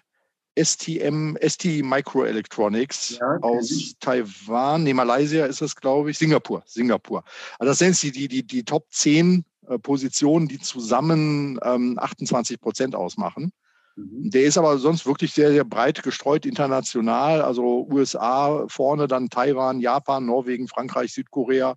[0.57, 7.23] STM, ST Microelectronics ja, aus Taiwan, nee, Malaysia ist das, glaube ich, Singapur, Singapur.
[7.57, 12.95] Also das sind die, die, die Top 10 äh, Positionen, die zusammen ähm, 28 Prozent
[12.95, 13.51] ausmachen.
[13.95, 14.29] Mhm.
[14.31, 17.41] Der ist aber sonst wirklich sehr, sehr breit gestreut international.
[17.41, 21.75] Also USA vorne, dann Taiwan, Japan, Norwegen, Frankreich, Südkorea,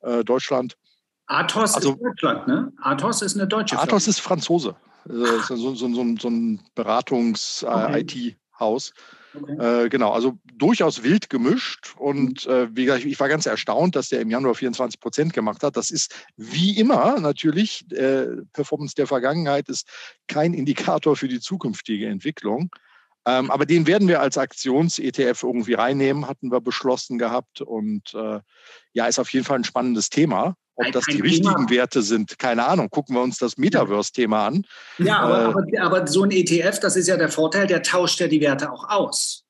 [0.00, 0.76] äh, Deutschland.
[1.26, 2.72] Athos also, ist Deutschland, ne?
[2.80, 3.84] Athos ist eine deutsche Firma.
[3.84, 4.74] Athos ist Franzose.
[5.08, 8.88] Also so, so, so, so, ein Beratungs-IT-Haus.
[8.88, 9.00] Äh, okay.
[9.34, 9.84] Okay.
[9.84, 11.94] Äh, genau, also durchaus wild gemischt.
[11.96, 12.52] Und mhm.
[12.52, 15.76] äh, wie gesagt, ich war ganz erstaunt, dass der im Januar 24 Prozent gemacht hat.
[15.76, 19.88] Das ist wie immer natürlich, äh, Performance der Vergangenheit ist
[20.26, 22.70] kein Indikator für die zukünftige Entwicklung.
[23.24, 27.60] Ähm, aber den werden wir als Aktions-ETF irgendwie reinnehmen, hatten wir beschlossen gehabt.
[27.60, 28.40] Und äh,
[28.92, 30.56] ja, ist auf jeden Fall ein spannendes Thema.
[30.74, 32.88] Ob das die richtigen Werte sind, keine Ahnung.
[32.88, 34.64] Gucken wir uns das Metaverse-Thema an.
[34.98, 38.20] Ja, aber, äh, aber, aber, so ein ETF, das ist ja der Vorteil, der tauscht
[38.20, 39.44] ja die Werte auch aus.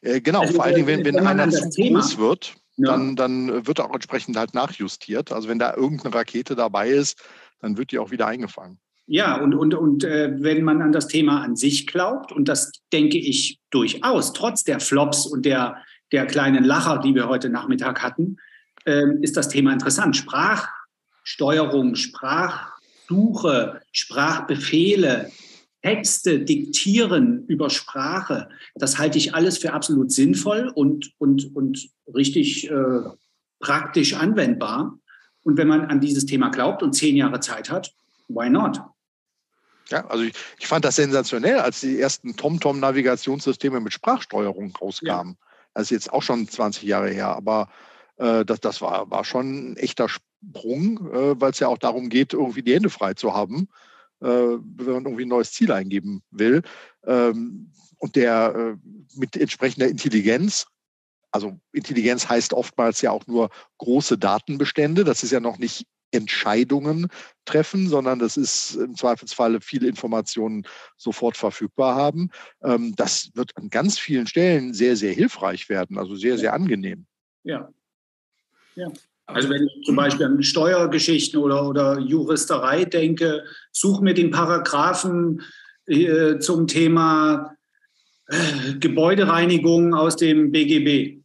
[0.00, 2.90] Äh, genau, also, vor allen Dingen, wenn, wenn, wenn einer zu groß wird, ja.
[2.90, 5.32] dann, dann wird auch entsprechend halt nachjustiert.
[5.32, 7.22] Also wenn da irgendeine Rakete dabei ist,
[7.60, 8.78] dann wird die auch wieder eingefangen.
[9.06, 12.70] Ja, und, und, und äh, wenn man an das Thema an sich glaubt, und das
[12.92, 15.76] denke ich durchaus, trotz der Flops und der,
[16.12, 18.36] der kleinen Lacher, die wir heute Nachmittag hatten,
[18.84, 20.16] ist das Thema interessant.
[20.16, 25.30] Sprachsteuerung, Sprachsuche, Sprachbefehle,
[25.82, 32.70] Texte diktieren über Sprache, das halte ich alles für absolut sinnvoll und, und, und richtig
[32.70, 33.00] äh,
[33.58, 34.98] praktisch anwendbar.
[35.42, 37.92] Und wenn man an dieses Thema glaubt und zehn Jahre Zeit hat,
[38.28, 38.80] why not?
[39.88, 45.36] Ja, also ich, ich fand das sensationell, als die ersten TomTom-Navigationssysteme mit Sprachsteuerung rauskamen.
[45.38, 45.46] Ja.
[45.74, 47.68] Das ist jetzt auch schon 20 Jahre her, aber
[48.44, 52.32] das, das war, war schon ein echter Sprung, äh, weil es ja auch darum geht,
[52.32, 53.68] irgendwie die Hände frei zu haben,
[54.20, 56.62] äh, wenn man irgendwie ein neues Ziel eingeben will.
[57.06, 60.66] Ähm, und der äh, mit entsprechender Intelligenz
[61.34, 65.02] also Intelligenz heißt oftmals ja auch nur große Datenbestände.
[65.02, 67.08] Das ist ja noch nicht Entscheidungen
[67.46, 70.66] treffen, sondern das ist im Zweifelsfalle viele Informationen
[70.98, 72.30] sofort verfügbar haben.
[72.62, 77.06] Ähm, das wird an ganz vielen Stellen sehr, sehr hilfreich werden, also sehr, sehr angenehm.
[77.44, 77.70] Ja,
[78.76, 78.88] ja.
[79.26, 85.42] Also wenn ich zum Beispiel an Steuergeschichten oder, oder Juristerei denke, suche mir den Paragraphen
[85.86, 87.56] äh, zum Thema
[88.26, 91.22] äh, Gebäudereinigung aus dem BGB.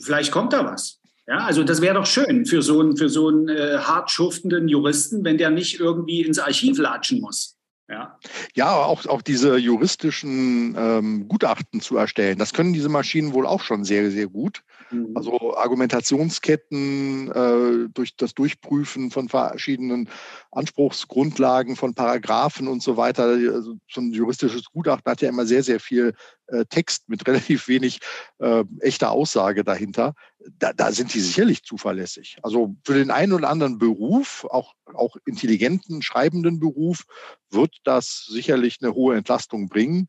[0.00, 1.00] Vielleicht kommt da was.
[1.28, 4.68] Ja, also das wäre doch schön für so einen, für so einen äh, hart schuftenden
[4.68, 7.56] Juristen, wenn der nicht irgendwie ins Archiv latschen muss.
[7.88, 8.18] Ja,
[8.54, 13.62] ja auch, auch diese juristischen ähm, Gutachten zu erstellen, das können diese Maschinen wohl auch
[13.62, 14.62] schon sehr, sehr gut.
[14.90, 15.16] Mhm.
[15.16, 20.08] Also Argumentationsketten äh, durch das Durchprüfen von verschiedenen
[20.50, 23.24] Anspruchsgrundlagen, von Paragraphen und so weiter.
[23.24, 26.14] Also so ein juristisches Gutachten hat ja immer sehr, sehr viel
[26.48, 28.00] äh, Text mit relativ wenig
[28.38, 30.14] äh, echter Aussage dahinter.
[30.58, 32.38] Da, da sind die sicherlich zuverlässig.
[32.42, 37.04] Also für den einen oder anderen Beruf, auch, auch intelligenten, schreibenden Beruf,
[37.50, 40.06] wird das sicherlich eine hohe Entlastung bringen.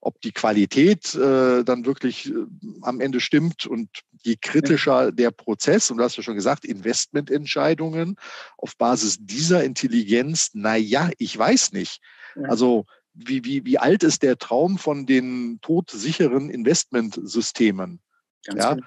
[0.00, 2.34] Ob die Qualität äh, dann wirklich äh,
[2.82, 3.88] am Ende stimmt und
[4.22, 8.16] je kritischer der Prozess, und du hast ja schon gesagt, Investmententscheidungen
[8.56, 12.00] auf Basis dieser Intelligenz, na ja, ich weiß nicht.
[12.44, 18.00] Also wie, wie, wie alt ist der Traum von den todsicheren Investmentsystemen?
[18.44, 18.74] Ganz ja.
[18.74, 18.86] Genau.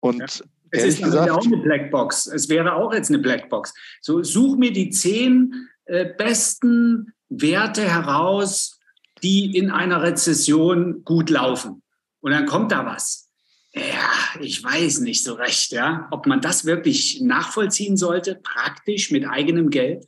[0.00, 0.46] Und ja.
[0.72, 2.28] Es ist gesagt, auch eine Blackbox.
[2.28, 3.74] Es wäre auch jetzt eine Blackbox.
[4.00, 8.79] So, such mir die zehn äh, besten Werte heraus,
[9.22, 11.82] die in einer Rezession gut laufen.
[12.20, 13.28] Und dann kommt da was.
[13.72, 19.26] Ja, ich weiß nicht so recht, ja, ob man das wirklich nachvollziehen sollte, praktisch mit
[19.26, 20.06] eigenem Geld.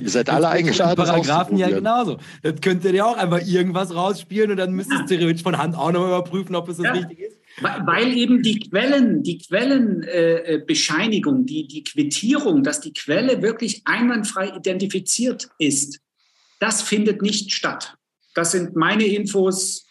[0.00, 0.96] Ihr seid alle eingeladen.
[0.96, 2.18] Paragraphen ja genauso.
[2.42, 5.06] Das könntet ihr auch einfach irgendwas rausspielen und dann müsst ihr ja.
[5.06, 6.92] theoretisch von Hand auch nochmal überprüfen, ob es das ja.
[6.92, 7.38] richtig ist.
[7.60, 14.54] Weil eben die Quellen, die Quellenbescheinigung, äh, die, die Quittierung, dass die Quelle wirklich einwandfrei
[14.54, 15.98] identifiziert ist,
[16.58, 17.94] das findet nicht statt.
[18.34, 19.86] Das sind meine Infos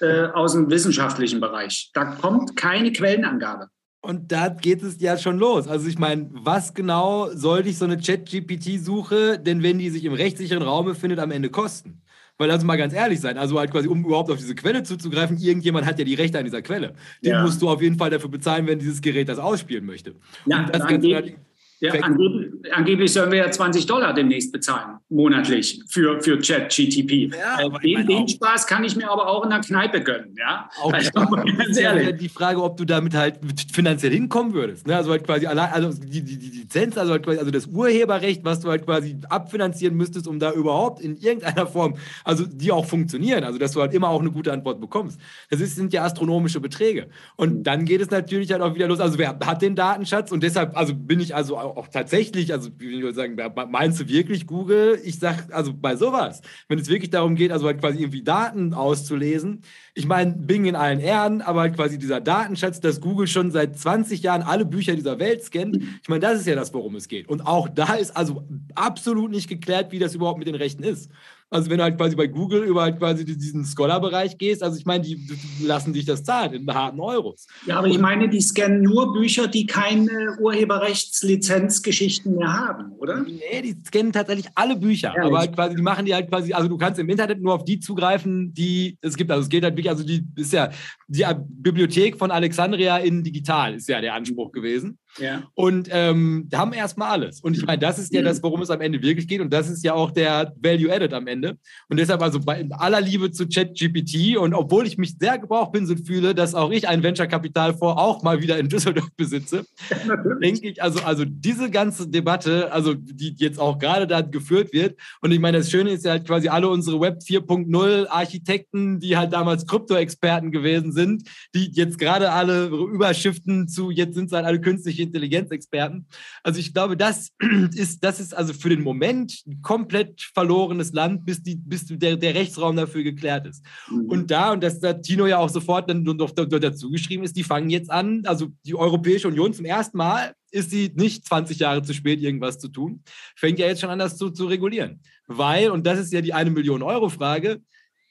[0.00, 1.90] äh, aus dem wissenschaftlichen Bereich.
[1.94, 3.68] Da kommt keine Quellenangabe.
[4.00, 5.68] Und da geht es ja schon los.
[5.68, 10.12] Also ich meine, was genau soll dich so eine Chat-GPT-Suche denn, wenn die sich im
[10.12, 12.02] rechtssicheren Raum befindet, am Ende kosten?
[12.36, 14.82] Weil lass uns mal ganz ehrlich sein, also halt quasi, um überhaupt auf diese Quelle
[14.82, 16.94] zuzugreifen, irgendjemand hat ja die Rechte an dieser Quelle.
[17.22, 17.42] Den ja.
[17.42, 20.16] musst du auf jeden Fall dafür bezahlen, wenn dieses Gerät das ausspielen möchte.
[20.46, 21.36] Ja, Und das Ganze
[21.82, 27.34] ja, angeblich, angeblich sollen wir ja 20 Dollar demnächst bezahlen, monatlich, für, für Chat-GTP.
[27.36, 30.32] Ja, den, den Spaß kann ich mir aber auch in der Kneipe gönnen.
[30.38, 30.70] Ja?
[30.80, 32.18] Auch also, ganz ehrlich.
[32.18, 33.40] die Frage, ob du damit halt
[33.72, 34.86] finanziell hinkommen würdest.
[34.86, 34.96] Ne?
[34.96, 38.44] Also halt quasi allein, also die, die, die Lizenz, also, halt quasi, also das Urheberrecht,
[38.44, 42.86] was du halt quasi abfinanzieren müsstest, um da überhaupt in irgendeiner Form, also die auch
[42.86, 45.18] funktionieren, also dass du halt immer auch eine gute Antwort bekommst.
[45.50, 47.08] Das ist, sind ja astronomische Beträge.
[47.34, 47.62] Und mhm.
[47.64, 49.00] dann geht es natürlich halt auch wieder los.
[49.00, 50.30] Also wer hat den Datenschatz?
[50.30, 53.36] Und deshalb, also bin ich also auch auch tatsächlich, also wie ich sagen,
[53.70, 55.00] meinst du wirklich Google?
[55.04, 58.74] Ich sag, also bei sowas, wenn es wirklich darum geht, also halt quasi irgendwie Daten
[58.74, 59.62] auszulesen,
[59.94, 63.78] ich meine, Bing in allen Ehren, aber halt quasi dieser Datenschatz, dass Google schon seit
[63.78, 67.08] 20 Jahren alle Bücher dieser Welt scannt, ich meine, das ist ja das, worum es
[67.08, 67.28] geht.
[67.28, 71.10] Und auch da ist also absolut nicht geklärt, wie das überhaupt mit den Rechten ist.
[71.52, 74.86] Also wenn du halt quasi bei Google über halt quasi diesen Scholar-Bereich gehst, also ich
[74.86, 75.20] meine, die,
[75.62, 77.46] lassen dich das zahlen in harten Euros.
[77.66, 83.22] Ja, aber ich meine, die scannen nur Bücher, die keine Urheberrechtslizenzgeschichten mehr haben, oder?
[83.22, 85.12] Nee, die scannen tatsächlich alle Bücher.
[85.14, 87.52] Ja, aber halt quasi, die machen die halt quasi, also du kannst im Internet nur
[87.52, 89.30] auf die zugreifen, die es gibt.
[89.30, 90.70] Also es geht halt wirklich, also die ist ja
[91.06, 94.98] die Bibliothek von Alexandria in digital, ist ja der Anspruch gewesen.
[95.18, 95.42] Ja.
[95.54, 97.40] Und ähm, haben erstmal alles.
[97.40, 99.40] Und ich meine, das ist ja das, worum es am Ende wirklich geht.
[99.40, 101.58] Und das ist ja auch der Value Added am Ende.
[101.88, 106.34] Und deshalb also bei aller Liebe zu ChatGPT und obwoch ich mich sehr gebrauchpinselt fühle,
[106.34, 109.64] dass auch ich ein Venture-Kapital vor auch mal wieder in Düsseldorf besitze,
[110.42, 114.98] denke ich, also, also diese ganze Debatte, also die jetzt auch gerade da geführt wird.
[115.20, 119.16] Und ich meine, das Schöne ist ja halt quasi alle unsere Web 4.0 Architekten, die
[119.16, 124.46] halt damals Krypto-Experten gewesen sind, die jetzt gerade alle überschiften zu, jetzt sind es halt
[124.46, 126.06] alle künstliche Intelligenzexperten.
[126.42, 127.30] Also ich glaube, das
[127.74, 132.16] ist, das ist also für den Moment ein komplett verlorenes Land, bis, die, bis der,
[132.16, 133.64] der Rechtsraum dafür geklärt ist.
[133.90, 134.06] Mhm.
[134.06, 137.44] Und da, und das hat Tino ja auch sofort dann noch dazu geschrieben ist, die
[137.44, 141.82] fangen jetzt an, also die Europäische Union zum ersten Mal ist sie nicht 20 Jahre
[141.82, 143.02] zu spät, irgendwas zu tun,
[143.36, 145.00] fängt ja jetzt schon an, das zu, zu regulieren.
[145.26, 147.62] Weil, und das ist ja die eine Million Euro Frage,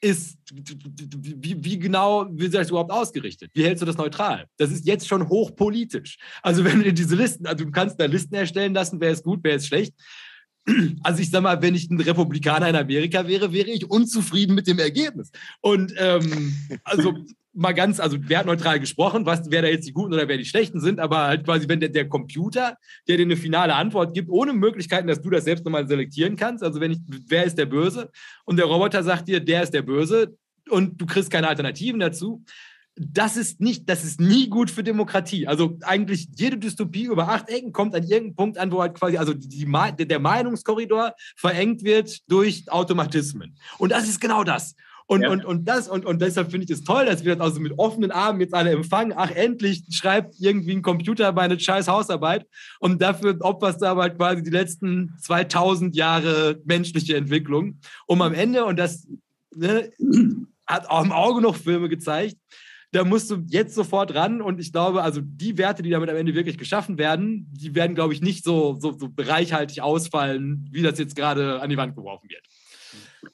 [0.02, 3.50] ist, wie, wie genau wird das überhaupt ausgerichtet?
[3.54, 4.46] Wie hältst du das neutral?
[4.56, 6.18] Das ist jetzt schon hochpolitisch.
[6.42, 9.22] Also wenn du dir diese Listen, also du kannst da Listen erstellen lassen, wer ist
[9.22, 9.94] gut, wer ist schlecht.
[11.02, 14.66] Also ich sag mal, wenn ich ein Republikaner in Amerika wäre, wäre ich unzufrieden mit
[14.66, 15.30] dem Ergebnis.
[15.60, 17.14] Und ähm, also
[17.54, 20.80] mal ganz, also wertneutral gesprochen, was, wer da jetzt die Guten oder wer die Schlechten
[20.80, 22.76] sind, aber halt quasi, wenn der, der Computer,
[23.08, 26.64] der dir eine finale Antwort gibt, ohne Möglichkeiten, dass du das selbst nochmal selektieren kannst,
[26.64, 28.10] also wenn ich, wer ist der Böse
[28.44, 30.36] und der Roboter sagt dir, der ist der Böse
[30.70, 32.42] und du kriegst keine Alternativen dazu,
[32.94, 35.46] das ist nicht, das ist nie gut für Demokratie.
[35.46, 39.16] Also eigentlich jede Dystopie über acht Ecken kommt an irgendeinen Punkt an, wo halt quasi,
[39.16, 43.56] also die, der Meinungskorridor verengt wird durch Automatismen.
[43.78, 44.74] Und das ist genau das.
[45.06, 45.30] Und, ja.
[45.30, 47.78] und, und, das, und, und deshalb finde ich es toll, dass wir das also mit
[47.78, 49.12] offenen Armen jetzt alle empfangen.
[49.16, 52.46] Ach, endlich schreibt irgendwie ein Computer meine scheiß Hausarbeit.
[52.80, 58.34] Und dafür opferst du aber halt quasi die letzten 2000 Jahre menschliche Entwicklung, um am
[58.34, 59.06] Ende, und das
[59.54, 59.90] ne,
[60.66, 62.36] hat auch im Auge noch Filme gezeigt,
[62.92, 66.16] da musst du jetzt sofort ran und ich glaube, also die Werte, die damit am
[66.16, 70.82] Ende wirklich geschaffen werden, die werden, glaube ich, nicht so, so, so reichhaltig ausfallen, wie
[70.82, 72.46] das jetzt gerade an die Wand geworfen wird.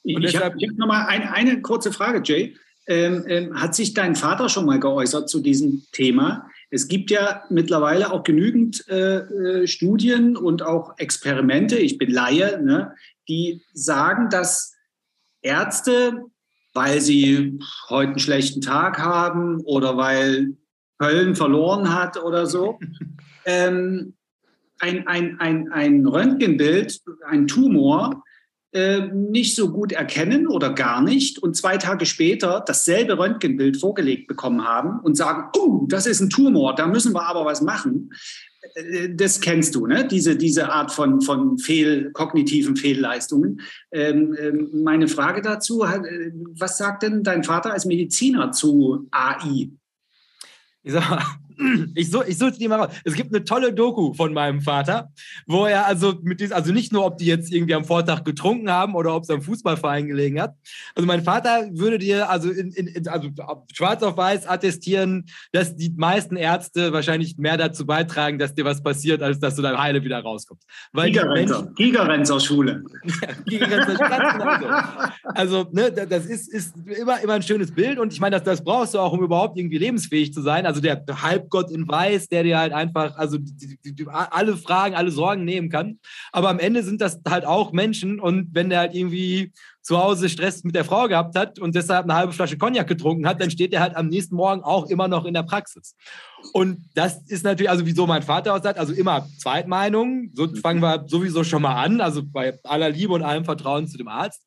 [0.03, 2.55] Und ich habe hab noch mal ein, eine kurze Frage, Jay.
[2.87, 6.49] Ähm, ähm, hat sich dein Vater schon mal geäußert zu diesem Thema?
[6.71, 12.59] Es gibt ja mittlerweile auch genügend äh, äh Studien und auch Experimente, ich bin Laie,
[12.63, 12.95] ne,
[13.27, 14.75] die sagen, dass
[15.41, 16.25] Ärzte
[16.73, 20.55] weil sie heute einen schlechten Tag haben oder weil
[20.97, 22.79] Köln verloren hat oder so.
[23.45, 24.13] ähm,
[24.79, 28.23] ein, ein, ein, ein Röntgenbild, ein Tumor,
[28.71, 34.27] äh, nicht so gut erkennen oder gar nicht und zwei Tage später dasselbe Röntgenbild vorgelegt
[34.27, 38.11] bekommen haben und sagen, oh, das ist ein Tumor, da müssen wir aber was machen.
[38.75, 40.07] Äh, das kennst du, ne?
[40.07, 43.61] diese, diese Art von, von Fehl, kognitiven Fehlleistungen.
[43.91, 49.71] Ähm, ähm, meine Frage dazu, äh, was sagt denn dein Vater als Mediziner zu AI?
[50.83, 51.39] Ich sag
[51.95, 52.95] ich, so, ich suche die mal raus.
[53.03, 55.11] Es gibt eine tolle Doku von meinem Vater,
[55.45, 58.71] wo er also mit diesem, also nicht nur, ob die jetzt irgendwie am Vortag getrunken
[58.71, 60.55] haben oder ob es am Fußballverein gelegen hat.
[60.95, 63.29] Also mein Vater würde dir also, in, in, also
[63.73, 68.81] schwarz auf weiß attestieren, dass die meisten Ärzte wahrscheinlich mehr dazu beitragen, dass dir was
[68.81, 70.65] passiert, als dass du dann heile wieder rauskommst.
[70.93, 72.83] Weil Gigarenzer, Gigarenzer Schule.
[73.45, 75.09] Gigarenzer, ganz genau so.
[75.23, 78.63] Also, ne, das ist, ist immer, immer ein schönes Bild und ich meine, das, das
[78.63, 80.65] brauchst du auch, um überhaupt irgendwie lebensfähig zu sein.
[80.65, 84.55] Also der halb Halbgott in Weiß, der dir halt einfach, also die, die, die, alle
[84.55, 85.99] Fragen, alle Sorgen nehmen kann.
[86.31, 90.29] Aber am Ende sind das halt auch Menschen und wenn der halt irgendwie zu Hause
[90.29, 93.49] Stress mit der Frau gehabt hat und deshalb eine halbe Flasche Cognac getrunken hat, dann
[93.49, 95.95] steht er halt am nächsten Morgen auch immer noch in der Praxis.
[96.53, 100.81] Und das ist natürlich, also wieso mein Vater auch sagt, also immer Zweitmeinung, so fangen
[100.81, 104.43] wir sowieso schon mal an, also bei aller Liebe und allem Vertrauen zu dem Arzt.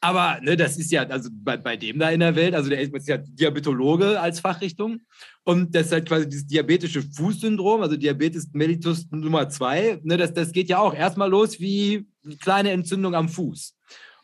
[0.00, 2.80] Aber ne, das ist ja, also bei, bei dem da in der Welt, also der
[2.80, 5.00] ist ja Diabetologe als Fachrichtung.
[5.44, 9.98] Und das ist halt quasi dieses diabetische Fußsyndrom, also Diabetes mellitus Nummer zwei.
[10.04, 13.74] Ne, das, das geht ja auch erstmal los wie eine kleine Entzündung am Fuß.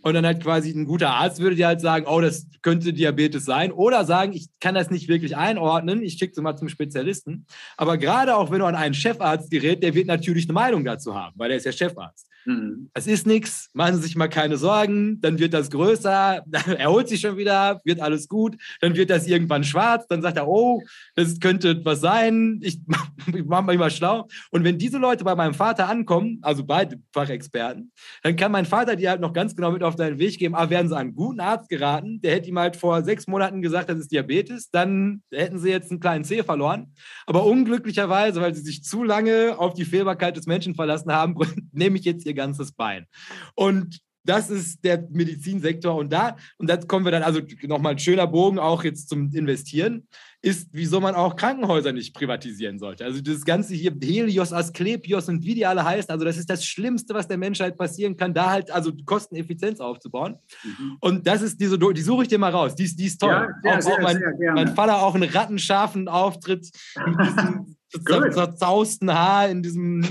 [0.02, 3.46] Und dann halt quasi ein guter Arzt würde dir halt sagen, oh, das könnte Diabetes
[3.46, 3.72] sein.
[3.72, 7.46] Oder sagen, ich kann das nicht wirklich einordnen, ich schicke es mal zum Spezialisten.
[7.78, 11.14] Aber gerade auch wenn du an einen Chefarzt gerät, der wird natürlich eine Meinung dazu
[11.14, 12.28] haben, weil er ist ja Chefarzt.
[12.46, 12.90] Mhm.
[12.94, 17.08] Es ist nichts, machen Sie sich mal keine Sorgen, dann wird das größer, dann erholt
[17.08, 20.82] sich schon wieder, wird alles gut, dann wird das irgendwann schwarz, dann sagt er, oh,
[21.14, 22.78] das könnte etwas sein, ich,
[23.34, 24.28] ich mache mich mal schlau.
[24.50, 28.96] Und wenn diese Leute bei meinem Vater ankommen, also beide Fachexperten, dann kann mein Vater
[28.96, 31.40] die halt noch ganz genau mit auf deinen Weg geben, aber werden sie einen guten
[31.40, 35.58] Arzt geraten, der hätte ihm halt vor sechs Monaten gesagt, das ist Diabetes, dann hätten
[35.58, 36.92] sie jetzt einen kleinen Zeh verloren.
[37.26, 41.34] Aber unglücklicherweise, weil sie sich zu lange auf die Fehlbarkeit des Menschen verlassen haben,
[41.72, 43.06] nehme ich jetzt ihr ganzes Bein.
[43.54, 45.94] Und das ist der Medizinsektor.
[45.94, 49.30] Und da, und da kommen wir dann, also nochmal ein schöner Bogen auch jetzt zum
[49.34, 50.08] Investieren,
[50.40, 53.04] ist, wieso man auch Krankenhäuser nicht privatisieren sollte.
[53.04, 56.64] Also das Ganze hier, Helios, Asklepios und wie die alle heißen, also das ist das
[56.64, 60.36] Schlimmste, was der Menschheit passieren kann, da halt also Kosteneffizienz aufzubauen.
[60.62, 60.96] Mhm.
[61.00, 63.30] Und das ist diese, die suche ich dir mal raus, die ist, die ist toll.
[63.30, 66.70] Ja, sehr, auch, sehr, auch mein, mein Vater auch einen rattenscharfen Auftritt
[67.06, 70.04] mit diesem zerzausten Haar in diesem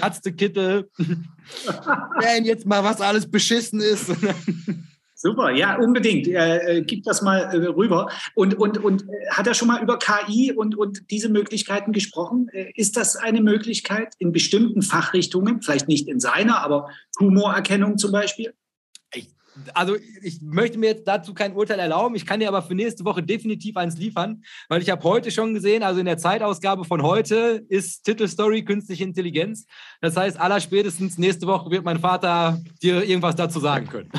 [0.00, 0.90] Ärztekittel.
[2.20, 4.10] Wenn jetzt mal was alles beschissen ist.
[5.18, 6.28] Super, ja, unbedingt.
[6.28, 8.10] Äh, gib das mal äh, rüber.
[8.34, 12.48] Und, und, und äh, hat er schon mal über KI und, und diese Möglichkeiten gesprochen?
[12.52, 18.12] Äh, ist das eine Möglichkeit in bestimmten Fachrichtungen, vielleicht nicht in seiner, aber Tumorerkennung zum
[18.12, 18.52] Beispiel?
[19.74, 22.14] Also ich möchte mir jetzt dazu kein Urteil erlauben.
[22.14, 25.54] Ich kann dir aber für nächste Woche definitiv eins liefern, weil ich habe heute schon
[25.54, 29.66] gesehen, also in der Zeitausgabe von heute ist Titelstory künstliche Intelligenz.
[30.00, 34.10] Das heißt, allerspätestens nächste Woche wird mein Vater dir irgendwas dazu sagen können.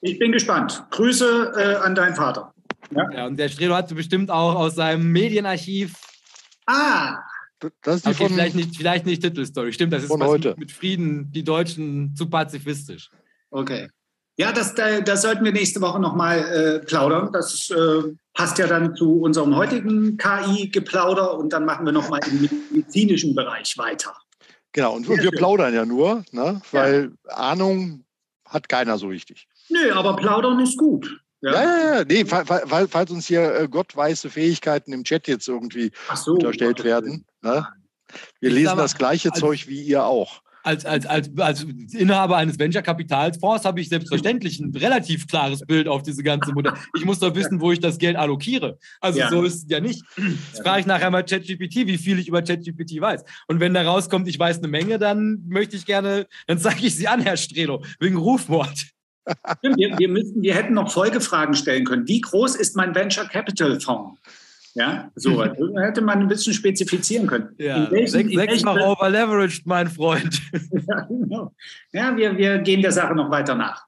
[0.00, 0.84] Ich bin gespannt.
[0.90, 2.52] Grüße äh, an deinen Vater.
[2.90, 3.10] Ja?
[3.10, 5.94] ja, und der Strelo hat bestimmt auch aus seinem Medienarchiv.
[6.66, 7.18] Ah!
[7.82, 9.72] Das ist die okay, von, vielleicht nicht, vielleicht nicht Titelstory.
[9.72, 10.54] Stimmt, das ist von heute.
[10.58, 13.10] mit Frieden, die Deutschen zu pazifistisch.
[13.50, 13.88] Okay.
[14.38, 17.32] Ja, das, das sollten wir nächste Woche nochmal äh, plaudern.
[17.32, 18.02] Das äh,
[18.34, 23.78] passt ja dann zu unserem heutigen KI-Geplauder und dann machen wir nochmal im medizinischen Bereich
[23.78, 24.14] weiter.
[24.72, 26.60] Genau, und wir plaudern ja nur, ne?
[26.70, 27.34] weil ja.
[27.34, 28.04] Ahnung
[28.44, 29.48] hat keiner so richtig.
[29.70, 31.18] Nö, aber plaudern ist gut.
[31.40, 31.94] Ja, ja, ja.
[31.96, 32.04] ja.
[32.04, 37.24] Nee, falls, falls uns hier äh, gottweise Fähigkeiten im Chat jetzt irgendwie so, unterstellt werden.
[37.40, 37.66] Ne?
[38.40, 40.42] Wir lesen das gleiche Zeug wie ihr auch.
[40.66, 41.62] Als, als, als, als
[41.92, 46.72] Inhaber eines Venture-Kapitalfonds habe ich selbstverständlich ein relativ klares Bild auf diese ganze Modell.
[46.96, 48.78] Ich muss doch wissen, wo ich das Geld allokiere.
[49.00, 49.30] Also ja.
[49.30, 50.02] so ist es ja nicht.
[50.16, 53.22] Jetzt frage ich nachher mal ChatGPT, wie viel ich über ChatGPT weiß.
[53.46, 56.96] Und wenn da rauskommt, ich weiß eine Menge, dann möchte ich gerne, dann zeige ich
[56.96, 58.86] sie an, Herr Strelo, wegen Rufmord.
[59.62, 62.08] Wir, wir, müssten, wir hätten noch Folgefragen stellen können.
[62.08, 64.20] Wie groß ist mein Venture Capital Fonds?
[64.76, 65.42] Ja, so
[65.80, 67.54] hätte man ein bisschen spezifizieren können.
[67.56, 70.38] Ja, welchen, sechs, sechsmal overleveraged, mein Freund.
[70.52, 71.54] ja, genau.
[71.92, 73.86] ja wir, wir gehen der Sache noch weiter nach.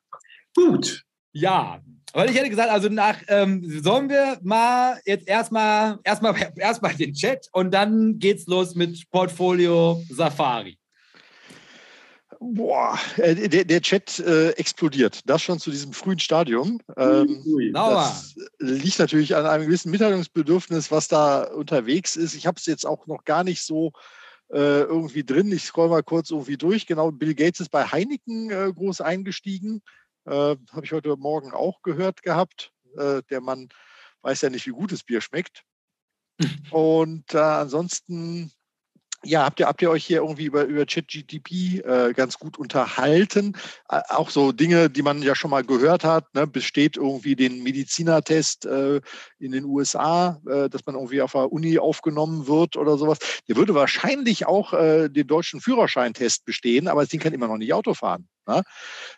[0.56, 1.04] Gut.
[1.32, 1.78] Ja,
[2.14, 7.12] weil ich hätte gesagt, also nach, ähm, sollen wir mal jetzt erstmal erstmal erstmal den
[7.12, 10.77] Chat und dann geht's los mit Portfolio Safari.
[12.40, 15.20] Boah, äh, der, der Chat äh, explodiert.
[15.26, 16.80] Das schon zu diesem frühen Stadium.
[16.96, 22.34] Ähm, das liegt natürlich an einem gewissen Mitteilungsbedürfnis, was da unterwegs ist.
[22.34, 23.92] Ich habe es jetzt auch noch gar nicht so
[24.50, 25.50] äh, irgendwie drin.
[25.50, 26.86] Ich scroll mal kurz irgendwie durch.
[26.86, 29.82] Genau, Bill Gates ist bei Heineken äh, groß eingestiegen.
[30.24, 32.72] Äh, habe ich heute Morgen auch gehört gehabt.
[32.96, 33.68] Äh, der Mann
[34.22, 35.64] weiß ja nicht, wie gut das Bier schmeckt.
[36.70, 38.52] Und ansonsten
[39.24, 43.56] ja, habt ihr, habt ihr euch hier irgendwie über, über ChatGTP äh, ganz gut unterhalten?
[43.88, 46.46] Äh, auch so Dinge, die man ja schon mal gehört hat, ne?
[46.46, 49.00] besteht irgendwie den Medizinertest äh,
[49.38, 53.18] in den USA, äh, dass man irgendwie auf der Uni aufgenommen wird oder sowas.
[53.48, 57.58] Der würde wahrscheinlich auch äh, den deutschen Führerscheintest bestehen, aber das Ding kann immer noch
[57.58, 58.28] nicht Auto fahren.
[58.46, 58.62] Ne?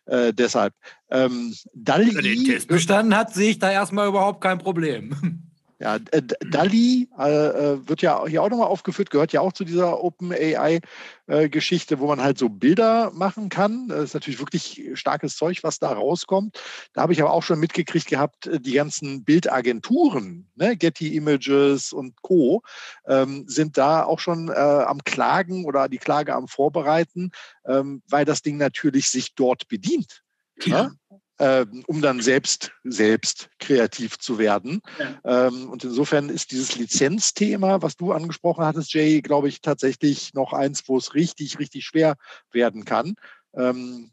[0.06, 0.72] Äh, deshalb.
[1.10, 5.46] Ähm, Wenn den Test bestanden hat, sehe ich da erstmal überhaupt kein Problem.
[5.80, 9.64] Ja, äh, DALI äh, äh, wird ja hier auch nochmal aufgeführt, gehört ja auch zu
[9.64, 13.88] dieser OpenAI-Geschichte, wo man halt so Bilder machen kann.
[13.88, 16.60] Das ist natürlich wirklich starkes Zeug, was da rauskommt.
[16.92, 21.94] Da habe ich aber auch schon mitgekriegt gehabt, äh, die ganzen Bildagenturen, ne, Getty Images
[21.94, 22.62] und Co.,
[23.06, 27.30] ähm, sind da auch schon äh, am Klagen oder die Klage am Vorbereiten,
[27.64, 30.22] ähm, weil das Ding natürlich sich dort bedient.
[30.62, 30.82] Ja.
[30.82, 31.20] Ne?
[31.40, 34.82] Ähm, um dann selbst, selbst kreativ zu werden.
[34.98, 35.46] Ja.
[35.46, 40.52] Ähm, und insofern ist dieses Lizenzthema, was du angesprochen hattest, Jay, glaube ich, tatsächlich noch
[40.52, 42.16] eins, wo es richtig, richtig schwer
[42.52, 43.14] werden kann.
[43.54, 44.10] Ähm,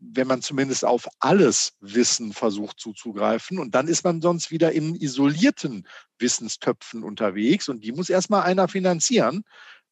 [0.00, 3.60] wenn man zumindest auf alles Wissen versucht zuzugreifen.
[3.60, 5.86] Und dann ist man sonst wieder in isolierten
[6.18, 9.44] Wissenstöpfen unterwegs und die muss erstmal einer finanzieren.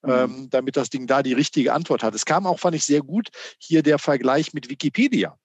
[0.04, 0.50] Mhm.
[0.50, 2.12] damit das Ding da die richtige Antwort hat.
[2.16, 3.28] Es kam auch, fand ich sehr gut,
[3.58, 5.38] hier der Vergleich mit Wikipedia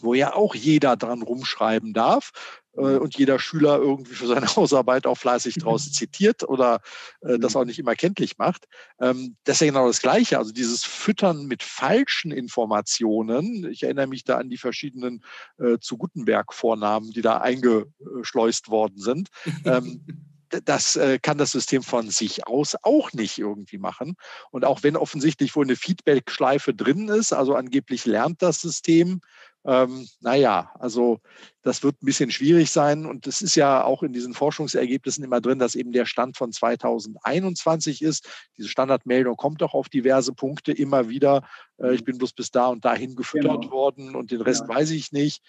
[0.00, 2.30] wo ja auch jeder dran rumschreiben darf
[2.76, 2.98] äh, mhm.
[2.98, 6.80] und jeder Schüler irgendwie für seine Hausarbeit auch fleißig draus zitiert oder
[7.22, 7.60] äh, das mhm.
[7.60, 8.66] auch nicht immer kenntlich macht.
[9.00, 10.38] Ähm, das ist ja genau das Gleiche.
[10.38, 13.70] Also dieses Füttern mit falschen Informationen.
[13.70, 15.24] Ich erinnere mich da an die verschiedenen
[15.58, 19.28] äh, zu Gutenberg-Vornamen, die da eingeschleust worden sind.
[19.64, 20.04] Ähm,
[20.64, 24.16] das äh, kann das System von sich aus auch nicht irgendwie machen.
[24.50, 29.20] Und auch wenn offensichtlich wohl eine Feedback-Schleife drin ist, also angeblich lernt das System,
[29.64, 31.20] ähm, naja, also
[31.62, 33.06] das wird ein bisschen schwierig sein.
[33.06, 36.52] Und es ist ja auch in diesen Forschungsergebnissen immer drin, dass eben der Stand von
[36.52, 38.28] 2021 ist.
[38.56, 41.46] Diese Standardmeldung kommt auch auf diverse Punkte immer wieder.
[41.78, 42.06] Äh, ich mhm.
[42.06, 43.72] bin bloß bis da und dahin gefüttert genau.
[43.72, 44.74] worden und den Rest ja.
[44.74, 45.42] weiß ich nicht.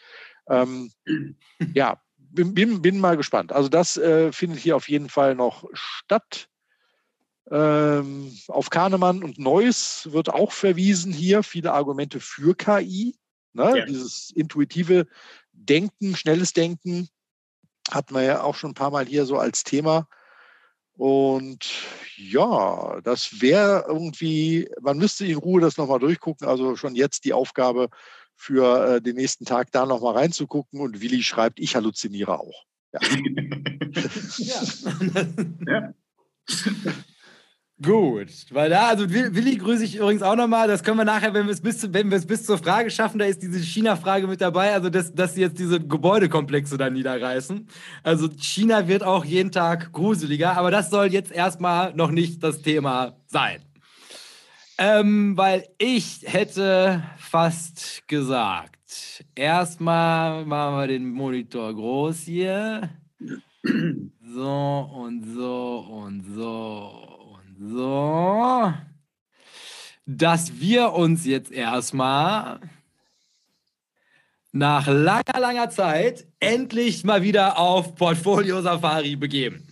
[0.49, 0.91] Ähm,
[1.73, 3.51] ja, bin, bin, bin, mal gespannt.
[3.51, 6.49] Also das äh, findet hier auf jeden Fall noch statt.
[7.51, 11.41] Ähm, auf Kahnemann und Neuss wird auch verwiesen hier.
[11.41, 13.15] Viele Argumente für KI.
[13.53, 13.79] Ne?
[13.79, 13.85] Ja.
[13.85, 15.07] Dieses intuitive
[15.53, 17.09] Denken, schnelles Denken
[17.89, 20.07] hatten wir ja auch schon ein paar Mal hier so als Thema.
[20.93, 21.69] Und
[22.17, 26.47] ja, das wäre irgendwie, man müsste in Ruhe das nochmal durchgucken.
[26.47, 27.89] Also schon jetzt die Aufgabe
[28.35, 30.81] für äh, den nächsten Tag da nochmal reinzugucken.
[30.81, 32.65] Und Willi schreibt, ich halluziniere auch.
[32.91, 32.99] Ja.
[35.65, 35.93] ja.
[37.81, 40.67] Gut, weil da, also Willi grüße ich übrigens auch nochmal.
[40.67, 43.19] Das können wir nachher, wenn wir es bis, wenn wir es bis zur Frage schaffen,
[43.19, 47.69] da ist diese China-Frage mit dabei, also dass, dass sie jetzt diese Gebäudekomplexe da niederreißen.
[48.03, 52.61] Also China wird auch jeden Tag gruseliger, aber das soll jetzt erstmal noch nicht das
[52.61, 53.61] Thema sein.
[54.77, 62.89] Ähm, weil ich hätte fast gesagt, erstmal machen wir den Monitor groß hier.
[63.63, 67.18] So und so und so
[67.59, 68.73] so,
[70.05, 72.61] dass wir uns jetzt erstmal
[74.53, 79.67] nach langer, langer Zeit endlich mal wieder auf Portfolio Safari begeben.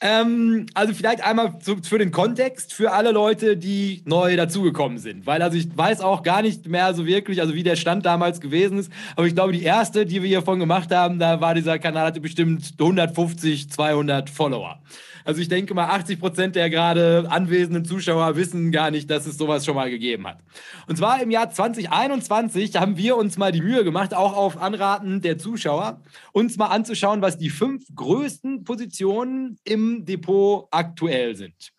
[0.00, 5.26] Ähm, also vielleicht einmal zu, für den Kontext, für alle Leute, die neu dazugekommen sind.
[5.26, 8.40] Weil also ich weiß auch gar nicht mehr so wirklich, also wie der Stand damals
[8.40, 8.92] gewesen ist.
[9.16, 12.20] Aber ich glaube, die erste, die wir hiervon gemacht haben, da war dieser Kanal, hatte
[12.20, 14.80] bestimmt 150, 200 Follower.
[15.28, 19.36] Also ich denke mal, 80 Prozent der gerade anwesenden Zuschauer wissen gar nicht, dass es
[19.36, 20.38] sowas schon mal gegeben hat.
[20.86, 25.20] Und zwar im Jahr 2021 haben wir uns mal die Mühe gemacht, auch auf Anraten
[25.20, 26.00] der Zuschauer,
[26.32, 31.74] uns mal anzuschauen, was die fünf größten Positionen im Depot aktuell sind.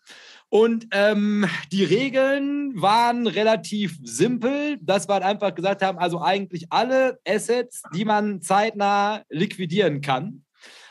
[0.48, 6.66] Und ähm, die Regeln waren relativ simpel, dass wir halt einfach gesagt haben, also eigentlich
[6.70, 10.44] alle Assets, die man zeitnah liquidieren kann,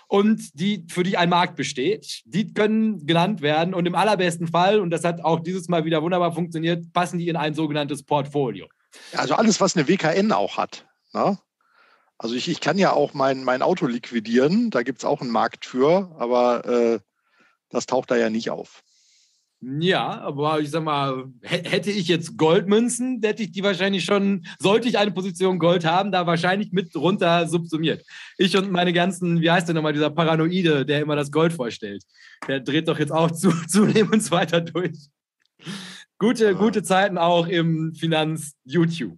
[0.09, 2.23] und die, für die ein Markt besteht.
[2.25, 6.01] Die können genannt werden und im allerbesten Fall, und das hat auch dieses Mal wieder
[6.01, 8.67] wunderbar funktioniert, passen die in ein sogenanntes Portfolio.
[9.15, 10.87] Also alles, was eine WKN auch hat.
[11.13, 11.37] Ne?
[12.17, 15.29] Also ich, ich kann ja auch mein, mein Auto liquidieren, da gibt es auch einen
[15.29, 16.99] Markt für, aber äh,
[17.69, 18.83] das taucht da ja nicht auf.
[19.61, 24.87] Ja, aber ich sag mal, hätte ich jetzt Goldmünzen, hätte ich die wahrscheinlich schon, sollte
[24.87, 28.05] ich eine Position Gold haben, da wahrscheinlich mit runter subsumiert.
[28.37, 32.03] Ich und meine ganzen, wie heißt der nochmal, dieser Paranoide, der immer das Gold vorstellt,
[32.47, 35.09] der dreht doch jetzt auch zu, zunehmend weiter durch.
[36.19, 36.51] Gute, ja.
[36.53, 39.17] gute Zeiten auch im Finanz-YouTube.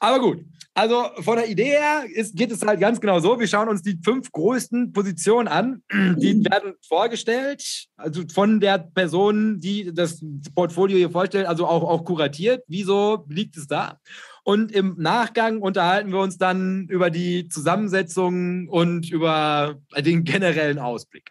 [0.00, 0.44] Aber gut,
[0.76, 3.38] also von der Idee her ist, geht es halt ganz genau so.
[3.38, 5.82] Wir schauen uns die fünf größten Positionen an.
[6.18, 10.20] Die werden vorgestellt, also von der Person, die das
[10.54, 12.64] Portfolio hier vorstellt, also auch, auch kuratiert.
[12.66, 14.00] Wieso liegt es da?
[14.42, 21.30] Und im Nachgang unterhalten wir uns dann über die Zusammensetzung und über den generellen Ausblick.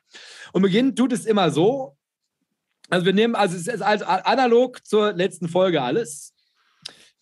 [0.53, 1.97] Und beginnen tut es immer so.
[2.89, 6.33] Also wir nehmen, also es ist also analog zur letzten Folge alles,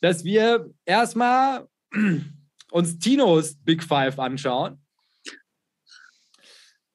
[0.02, 1.68] dass wir erstmal
[2.72, 4.82] uns Tinos Big Five anschauen.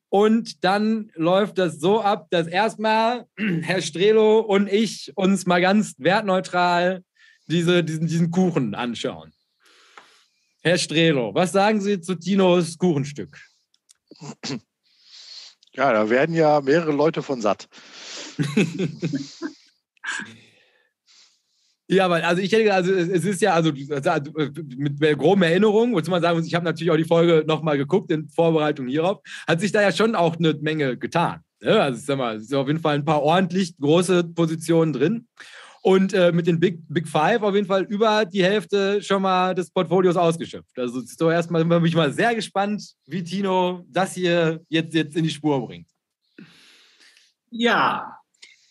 [0.09, 5.94] Und dann läuft das so ab, dass erstmal Herr Strelo und ich uns mal ganz
[5.99, 7.05] wertneutral
[7.49, 9.32] diese, diesen, diesen Kuchen anschauen.
[10.62, 13.38] Herr Strelo, was sagen Sie zu Tinos Kuchenstück?
[15.72, 17.68] Ja, da werden ja mehrere Leute von satt.
[21.89, 26.20] Ja, aber also ich denke, also es ist ja, also mit groben Erinnerungen, muss man
[26.20, 29.82] sagen, ich habe natürlich auch die Folge nochmal geguckt in Vorbereitung hierauf, hat sich da
[29.82, 31.43] ja schon auch eine Menge getan.
[31.62, 31.80] Ne?
[31.80, 35.28] also ich sag mal, es sind auf jeden Fall ein paar ordentlich große Positionen drin.
[35.80, 39.55] Und äh, mit den Big, Big Five auf jeden Fall über die Hälfte schon mal
[39.55, 40.76] des Portfolios ausgeschöpft.
[40.76, 45.22] Also so erstmal bin ich mal sehr gespannt, wie Tino das hier jetzt, jetzt in
[45.22, 45.89] die Spur bringt.
[47.51, 48.18] Ja,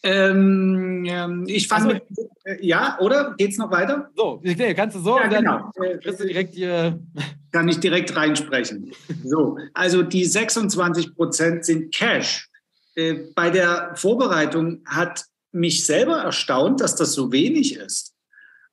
[0.06, 3.34] ähm, ähm, ich fand, also, äh, ja, oder?
[3.38, 4.12] Geht es noch weiter?
[4.16, 4.40] So,
[4.76, 5.72] kannst du so ja, genau.
[5.76, 7.00] dann kriegst du direkt hier.
[7.52, 8.92] Kann ich direkt reinsprechen.
[9.24, 12.50] So, also die 26 Prozent sind Cash.
[12.96, 18.14] Äh, bei der Vorbereitung hat mich selber erstaunt, dass das so wenig ist.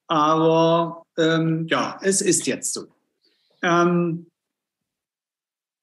[0.08, 2.88] Aber ähm, ja, es ist jetzt so.
[3.62, 4.26] Ähm,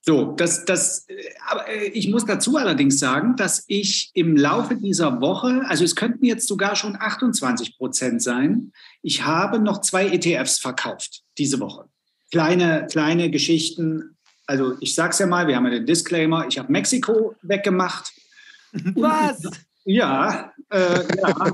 [0.10, 1.06] so, das, das,
[1.48, 5.96] aber äh, ich muss dazu allerdings sagen, dass ich im Laufe dieser Woche, also es
[5.96, 8.72] könnten jetzt sogar schon 28 Prozent sein,
[9.04, 11.86] ich habe noch zwei ETFs verkauft diese Woche.
[12.32, 14.18] Kleine, kleine Geschichten.
[14.48, 18.12] Also ich sage es ja mal, wir haben ja den Disclaimer, ich habe Mexiko weggemacht.
[18.96, 19.44] Was?
[19.86, 21.52] ja, äh, ja.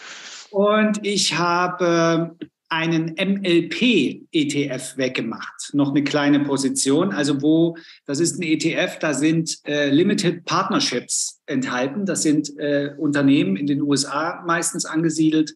[0.50, 2.34] Und ich habe
[2.68, 5.70] einen MLP-ETF weggemacht.
[5.72, 11.40] Noch eine kleine Position, also wo, das ist ein ETF, da sind äh, Limited Partnerships
[11.46, 12.04] enthalten.
[12.04, 15.54] Das sind äh, Unternehmen in den USA meistens angesiedelt,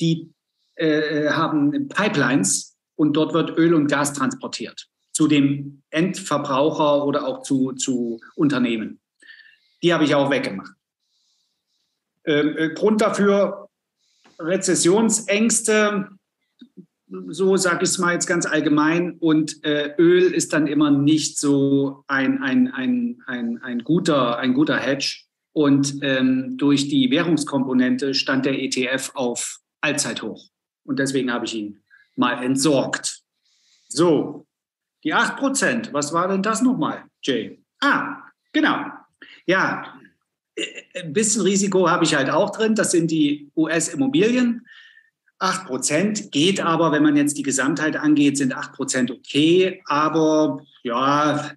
[0.00, 0.30] die
[0.74, 7.42] äh, haben Pipelines und dort wird Öl und Gas transportiert zu dem Endverbraucher oder auch
[7.42, 9.00] zu, zu Unternehmen.
[9.82, 10.72] Die habe ich auch weggemacht.
[12.24, 13.68] Ähm, äh, Grund dafür
[14.38, 16.08] Rezessionsängste,
[17.28, 19.16] so sage ich es mal jetzt ganz allgemein.
[19.18, 24.54] Und äh, Öl ist dann immer nicht so ein, ein, ein, ein, ein, guter, ein
[24.54, 25.24] guter Hedge.
[25.52, 30.48] Und ähm, durch die Währungskomponente stand der ETF auf Allzeithoch.
[30.84, 31.80] Und deswegen habe ich ihn
[32.16, 33.22] mal entsorgt.
[33.88, 34.46] So,
[35.04, 37.62] die 8%, was war denn das nochmal, Jay?
[37.80, 38.84] Ah, genau.
[39.46, 39.98] Ja,
[40.54, 42.74] äh, ein bisschen Risiko habe ich halt auch drin.
[42.74, 44.66] Das sind die US-Immobilien.
[45.38, 49.82] 8 Prozent geht aber, wenn man jetzt die Gesamtheit angeht, sind 8 Prozent okay.
[49.86, 51.52] Aber ja,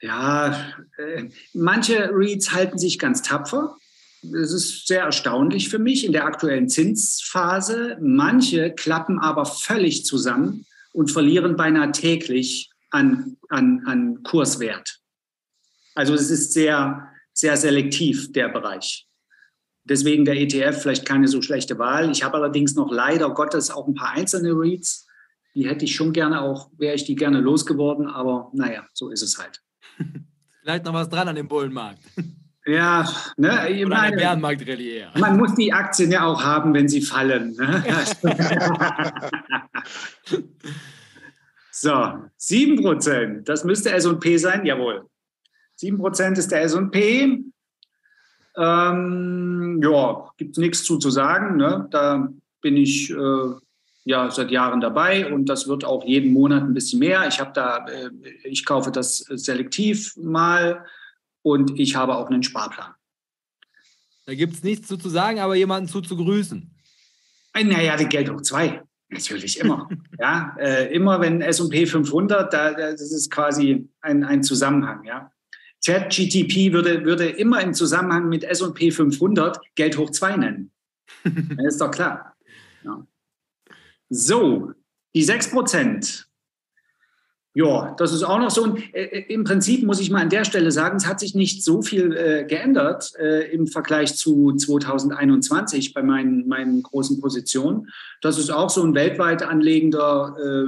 [0.00, 3.76] ja, äh, manche Reads halten sich ganz tapfer.
[4.22, 7.98] Das ist sehr erstaunlich für mich in der aktuellen Zinsphase.
[8.00, 15.00] Manche klappen aber völlig zusammen und verlieren beinahe täglich an, an, an Kurswert.
[15.94, 19.06] Also es ist sehr, sehr selektiv, der Bereich.
[19.84, 22.10] Deswegen der ETF vielleicht keine so schlechte Wahl.
[22.10, 25.06] Ich habe allerdings noch leider Gottes auch ein paar einzelne Reads.
[25.54, 29.22] Die hätte ich schon gerne auch, wäre ich die gerne losgeworden, aber naja, so ist
[29.22, 29.62] es halt.
[30.62, 32.00] Vielleicht noch was dran an dem Bullenmarkt.
[32.66, 33.06] Ja,
[33.36, 35.10] ne, ich Oder meine, Bärenmarkt-Rallye eher.
[35.18, 37.54] Man muss die Aktien ja auch haben, wenn sie fallen.
[37.56, 37.84] Ne?
[41.70, 45.04] so, 7%, das müsste S&P sein, jawohl.
[45.78, 47.44] 7% ist der S&P.
[48.56, 51.56] Ähm, ja, gibt es nichts zu, zu sagen.
[51.56, 51.88] Ne?
[51.90, 52.28] Da
[52.60, 53.54] bin ich äh,
[54.04, 57.26] ja seit Jahren dabei und das wird auch jeden Monat ein bisschen mehr.
[57.26, 58.10] Ich habe da, äh,
[58.44, 60.84] ich kaufe das selektiv mal
[61.42, 62.94] und ich habe auch einen Sparplan.
[64.26, 66.70] Da gibt es nichts zu, zu sagen, aber jemanden zu, zu grüßen.
[67.54, 68.82] Äh, naja, die Geld hoch zwei.
[69.08, 69.88] Natürlich immer.
[70.18, 75.04] ja, äh, immer wenn S&P 500, da, das ist quasi ein, ein Zusammenhang.
[75.04, 75.30] Ja.
[75.84, 80.70] ChatGTP würde, würde immer im Zusammenhang mit S&P 500 Geld hoch zwei nennen.
[81.24, 82.34] das ist doch klar.
[82.84, 83.06] Ja.
[84.08, 84.72] So,
[85.14, 86.28] die 6 Prozent
[87.56, 88.64] ja, das ist auch noch so.
[88.64, 91.62] Und äh, im Prinzip muss ich mal an der Stelle sagen, es hat sich nicht
[91.62, 97.90] so viel äh, geändert äh, im Vergleich zu 2021 bei meinen, meinen großen Positionen.
[98.22, 100.66] Das ist auch so ein weltweit anlegender äh,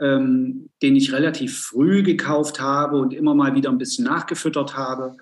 [0.00, 5.16] ähm, den ich relativ früh gekauft habe und immer mal wieder ein bisschen nachgefüttert habe.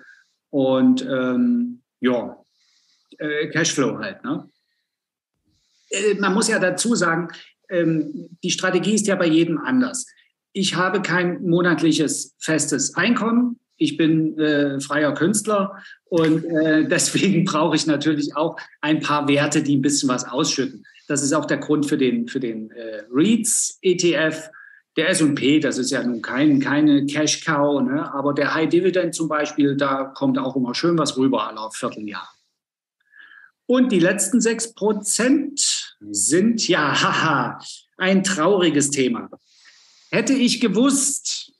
[0.49, 2.37] Und ähm, ja,
[3.17, 4.23] äh, Cashflow halt.
[4.23, 4.49] Ne?
[5.89, 7.29] Äh, man muss ja dazu sagen,
[7.69, 10.05] ähm, die Strategie ist ja bei jedem anders.
[10.53, 13.59] Ich habe kein monatliches festes Einkommen.
[13.77, 19.61] Ich bin äh, freier Künstler und äh, deswegen brauche ich natürlich auch ein paar Werte,
[19.61, 20.85] die ein bisschen was ausschütten.
[21.07, 24.49] Das ist auch der Grund für den, für den äh, REITs ETF.
[24.97, 28.11] Der S&P, das ist ja nun kein, keine Cash-Cow, ne?
[28.13, 32.27] aber der High Dividend zum Beispiel, da kommt auch immer schön was rüber alle Vierteljahr.
[33.67, 37.59] Und die letzten sechs Prozent sind ja, haha,
[37.97, 39.29] ein trauriges Thema.
[40.09, 41.51] Hätte ich gewusst,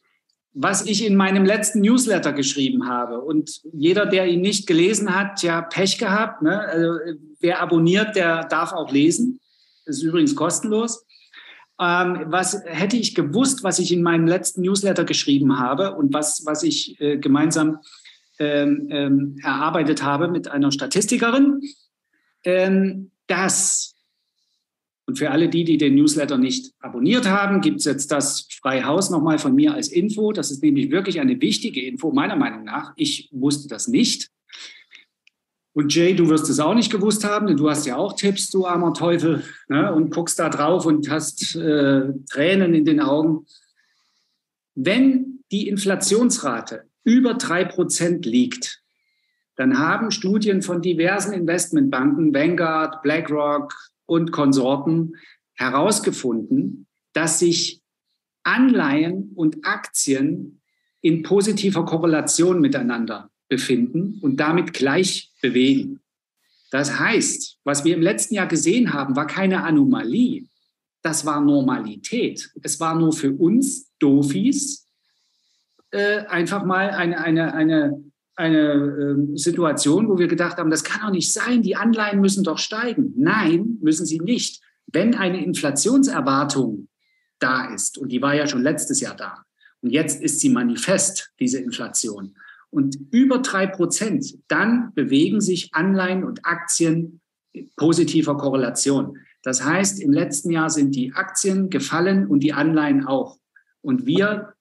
[0.53, 5.43] was ich in meinem letzten Newsletter geschrieben habe und jeder, der ihn nicht gelesen hat,
[5.43, 6.41] ja Pech gehabt.
[6.41, 6.59] Ne?
[6.59, 6.97] Also,
[7.39, 9.39] wer abonniert, der darf auch lesen.
[9.85, 11.05] Das ist übrigens kostenlos.
[11.80, 16.43] Ähm, was hätte ich gewusst, was ich in meinem letzten Newsletter geschrieben habe und was,
[16.45, 17.80] was ich äh, gemeinsam
[18.39, 21.61] ähm, ähm, erarbeitet habe mit einer Statistikerin,
[22.43, 23.97] ähm, dass
[25.07, 29.09] und für alle die, die den Newsletter nicht abonniert haben, gibt es jetzt das Freihaus
[29.09, 30.34] nochmal von mir als Info.
[30.34, 32.91] Das ist nämlich wirklich eine wichtige Info, meiner Meinung nach.
[32.97, 34.30] Ich wusste das nicht.
[35.78, 38.49] Und Jay, du wirst es auch nicht gewusst haben, denn du hast ja auch Tipps,
[38.49, 43.45] du armer Teufel, ne, und guckst da drauf und hast äh, Tränen in den Augen.
[44.73, 48.82] Wenn die Inflationsrate über drei Prozent liegt,
[49.55, 53.71] dann haben Studien von diversen Investmentbanken, Vanguard, BlackRock,
[54.07, 55.15] und Konsorten
[55.53, 57.84] herausgefunden, dass sich
[58.41, 60.59] Anleihen und Aktien
[61.01, 65.99] in positiver Korrelation miteinander befinden und damit gleich bewegen.
[66.71, 70.47] Das heißt, was wir im letzten Jahr gesehen haben, war keine Anomalie.
[71.01, 72.51] Das war Normalität.
[72.61, 74.85] Es war nur für uns Dofis
[75.91, 78.03] äh, einfach mal eine, eine, eine
[78.37, 82.43] eine äh, Situation, wo wir gedacht haben, das kann doch nicht sein, die Anleihen müssen
[82.43, 83.13] doch steigen.
[83.17, 84.61] Nein, müssen sie nicht.
[84.85, 86.87] Wenn eine Inflationserwartung
[87.39, 89.43] da ist, und die war ja schon letztes Jahr da,
[89.81, 92.35] und jetzt ist sie manifest, diese Inflation,
[92.70, 97.22] und über drei Prozent, dann bewegen sich Anleihen und Aktien
[97.76, 99.18] positiver Korrelation.
[99.43, 103.38] Das heißt, im letzten Jahr sind die Aktien gefallen und die Anleihen auch.
[103.82, 104.53] Und wir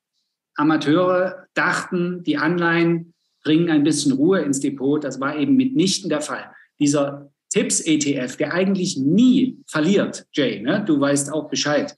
[0.55, 5.03] Amateure dachten, die Anleihen bringen ein bisschen Ruhe ins Depot.
[5.03, 6.51] Das war eben mitnichten der Fall.
[6.79, 10.85] Dieser Tipps-ETF, der eigentlich nie verliert, Jay, ne?
[10.85, 11.97] du weißt auch Bescheid,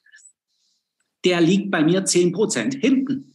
[1.25, 3.35] der liegt bei mir 10% hinten.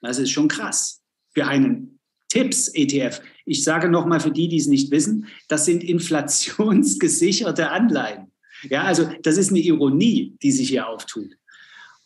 [0.00, 1.91] Das ist schon krass für einen
[2.32, 3.20] Tipps-ETF.
[3.44, 8.32] Ich sage nochmal für die, die es nicht wissen, das sind inflationsgesicherte Anleihen.
[8.70, 11.36] Ja, also das ist eine Ironie, die sich hier auftut.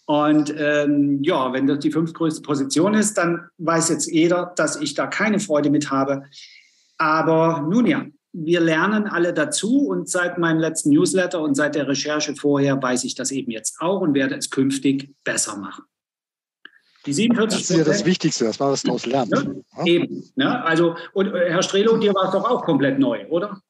[0.07, 4.95] Und ähm, ja, wenn das die fünftgrößte Position ist, dann weiß jetzt jeder, dass ich
[4.95, 6.25] da keine Freude mit habe.
[6.99, 11.87] Aber nun ja, wir lernen alle dazu und seit meinem letzten Newsletter und seit der
[11.87, 15.85] Recherche vorher weiß ich das eben jetzt auch und werde es künftig besser machen.
[17.07, 19.31] Die 47 das ist ja das Wichtigste, dass man was daraus lernt.
[19.31, 20.25] Ja, eben.
[20.35, 20.65] Ne?
[20.65, 23.61] Also, und äh, Herr Strelo, dir war es doch auch komplett neu, oder?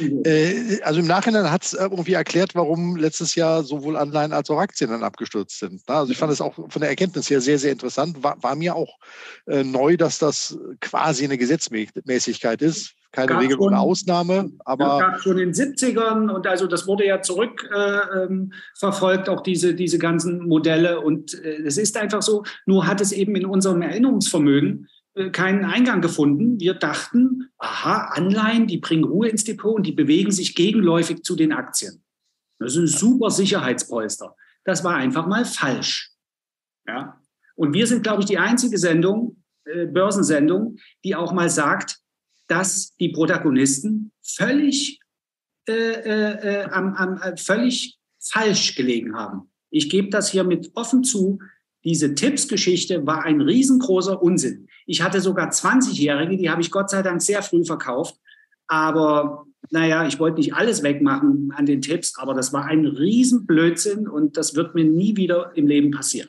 [0.00, 4.58] Äh, also im Nachhinein hat es irgendwie erklärt, warum letztes Jahr sowohl Anleihen als auch
[4.58, 5.82] Aktien dann abgestürzt sind.
[5.86, 8.22] Also ich fand es auch von der Erkenntnis her sehr, sehr interessant.
[8.22, 8.98] War, war mir auch
[9.46, 12.94] äh, neu, dass das quasi eine Gesetzmäßigkeit ist.
[13.12, 14.84] Keine Regel oder Ausnahme, aber.
[14.84, 19.42] Das gab schon in den 70ern und also das wurde ja zurückverfolgt, äh, ähm, auch
[19.42, 20.98] diese, diese ganzen Modelle.
[20.98, 25.01] Und äh, es ist einfach so, nur hat es eben in unserem Erinnerungsvermögen äh,
[25.32, 26.58] keinen Eingang gefunden.
[26.58, 31.36] Wir dachten, aha, Anleihen, die bringen Ruhe ins Depot und die bewegen sich gegenläufig zu
[31.36, 32.02] den Aktien.
[32.58, 34.34] Das ist ein super Sicherheitspolster.
[34.64, 36.12] Das war einfach mal falsch.
[36.86, 37.20] Ja?
[37.56, 41.98] Und wir sind, glaube ich, die einzige Sendung, äh, Börsensendung, die auch mal sagt,
[42.48, 45.00] dass die Protagonisten völlig,
[45.68, 49.50] äh, äh, äh am, am, äh, völlig falsch gelegen haben.
[49.70, 51.38] Ich gebe das hier mit offen zu.
[51.84, 54.68] Diese Tippsgeschichte war ein riesengroßer Unsinn.
[54.86, 58.16] Ich hatte sogar 20-Jährige, die habe ich Gott sei Dank sehr früh verkauft.
[58.66, 64.08] Aber naja, ich wollte nicht alles wegmachen an den Tipps, aber das war ein Riesenblödsinn
[64.08, 66.28] und das wird mir nie wieder im Leben passieren.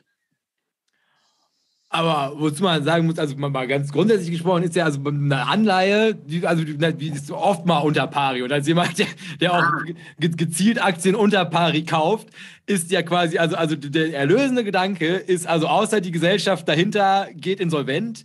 [1.94, 6.12] Aber wozu man sagen muss, also mal ganz grundsätzlich gesprochen, ist ja also eine Anleihe,
[6.12, 8.42] die, also die ist oft mal unter Pari.
[8.42, 9.06] Und als jemand, der,
[9.40, 9.84] der auch ah.
[10.18, 12.30] gezielt Aktien unter Pari kauft,
[12.66, 17.60] ist ja quasi, also, also der erlösende Gedanke ist, also außer die Gesellschaft dahinter geht
[17.60, 18.24] insolvent,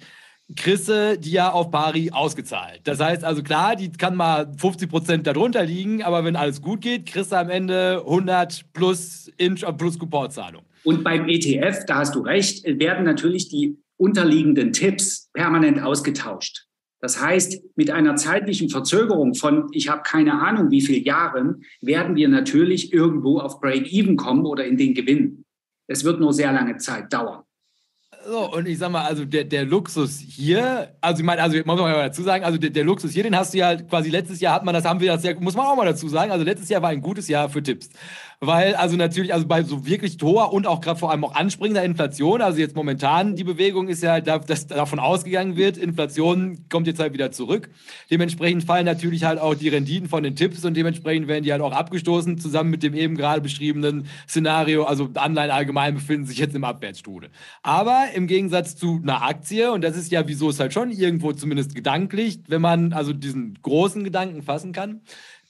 [0.55, 2.82] Chrisse die ja auf Pari ausgezahlt.
[2.86, 6.82] Das heißt also klar, die kann mal 50 Prozent darunter liegen, aber wenn alles gut
[6.82, 10.63] geht, kriegst du am Ende 100 plus, Inch, plus Couponzahlung.
[10.84, 16.65] Und beim ETF, da hast du recht, werden natürlich die unterliegenden Tipps permanent ausgetauscht.
[17.01, 22.15] Das heißt, mit einer zeitlichen Verzögerung von, ich habe keine Ahnung, wie viele Jahren, werden
[22.15, 25.45] wir natürlich irgendwo auf Break-Even kommen oder in den Gewinn.
[25.88, 27.43] Es wird nur sehr lange Zeit dauern.
[28.25, 31.80] So, und ich sag mal, also der, der Luxus hier, also ich meine, also muss
[31.80, 34.41] man mal dazu sagen, also der, der, Luxus hier, den hast du ja quasi letztes
[34.41, 36.43] Jahr hat man das, haben wir das ja, muss man auch mal dazu sagen, also
[36.43, 37.89] letztes Jahr war ein gutes Jahr für Tipps
[38.41, 41.83] weil also natürlich, also bei so wirklich hoher und auch gerade vor allem auch anspringender
[41.83, 46.99] Inflation, also jetzt momentan die Bewegung ist ja, dass davon ausgegangen wird, Inflation kommt jetzt
[46.99, 47.69] halt wieder zurück.
[48.09, 51.61] Dementsprechend fallen natürlich halt auch die Renditen von den Tipps und dementsprechend werden die halt
[51.61, 54.83] auch abgestoßen, zusammen mit dem eben gerade beschriebenen Szenario.
[54.83, 57.29] Also Anleihen allgemein befinden sich jetzt im Abwärtsstude.
[57.61, 61.33] Aber im Gegensatz zu einer Aktie, und das ist ja, wieso es halt schon irgendwo
[61.33, 65.01] zumindest gedanklich, wenn man also diesen großen Gedanken fassen kann,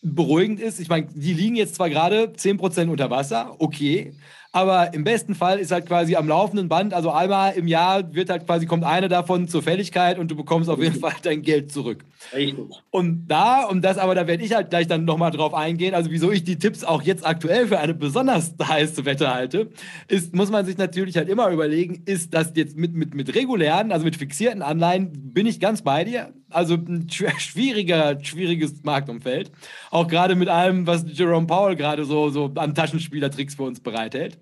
[0.02, 0.80] beruhigend ist.
[0.80, 4.14] Ich meine, die liegen jetzt zwar gerade 10% unter Wasser, okay,
[4.52, 8.32] aber im besten Fall ist halt quasi am laufenden Band, also einmal im Jahr wird
[8.32, 11.72] halt quasi, kommt eine davon zur Fälligkeit und du bekommst auf jeden Fall dein Geld
[11.72, 12.04] zurück.
[12.34, 12.66] Richtig.
[12.90, 16.10] Und da, und das aber, da werde ich halt gleich dann nochmal drauf eingehen, also
[16.10, 19.70] wieso ich die Tipps auch jetzt aktuell für eine besonders heiße Wette halte,
[20.08, 23.92] ist, muss man sich natürlich halt immer überlegen, ist das jetzt mit, mit, mit regulären,
[23.92, 26.34] also mit fixierten Anleihen, bin ich ganz bei dir.
[26.50, 29.52] Also ein schwieriger, schwieriges Marktumfeld.
[29.92, 34.40] Auch gerade mit allem, was Jerome Powell gerade so, so an Taschenspielertricks für uns bereithält.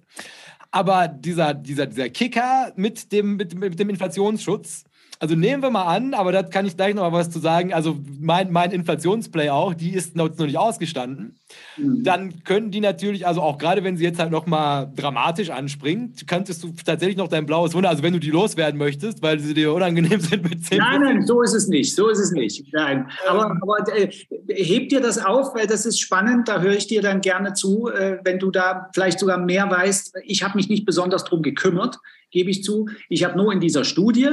[0.72, 4.84] Aber dieser, dieser, dieser Kicker mit dem, mit, mit dem Inflationsschutz,
[5.20, 7.74] also nehmen wir mal an, aber da kann ich gleich noch mal was zu sagen.
[7.74, 11.39] Also mein, mein Inflationsplay auch, die ist noch, nicht ausgestanden.
[11.78, 12.03] Mhm.
[12.03, 16.28] Dann können die natürlich, also auch gerade wenn sie jetzt halt noch mal dramatisch anspringt,
[16.28, 19.53] könntest du tatsächlich noch dein blaues Wunder, also wenn du die loswerden möchtest, weil sie
[19.53, 22.65] dir unangenehm sind mit 10 Nein, nein, so ist es nicht, so ist es nicht.
[22.74, 23.59] Nein, aber, ähm.
[23.61, 24.11] aber äh,
[24.49, 27.89] heb dir das auf, weil das ist spannend, da höre ich dir dann gerne zu,
[27.89, 30.15] äh, wenn du da vielleicht sogar mehr weißt.
[30.26, 31.97] Ich habe mich nicht besonders drum gekümmert,
[32.32, 32.88] gebe ich zu.
[33.09, 34.30] Ich habe nur in dieser Studie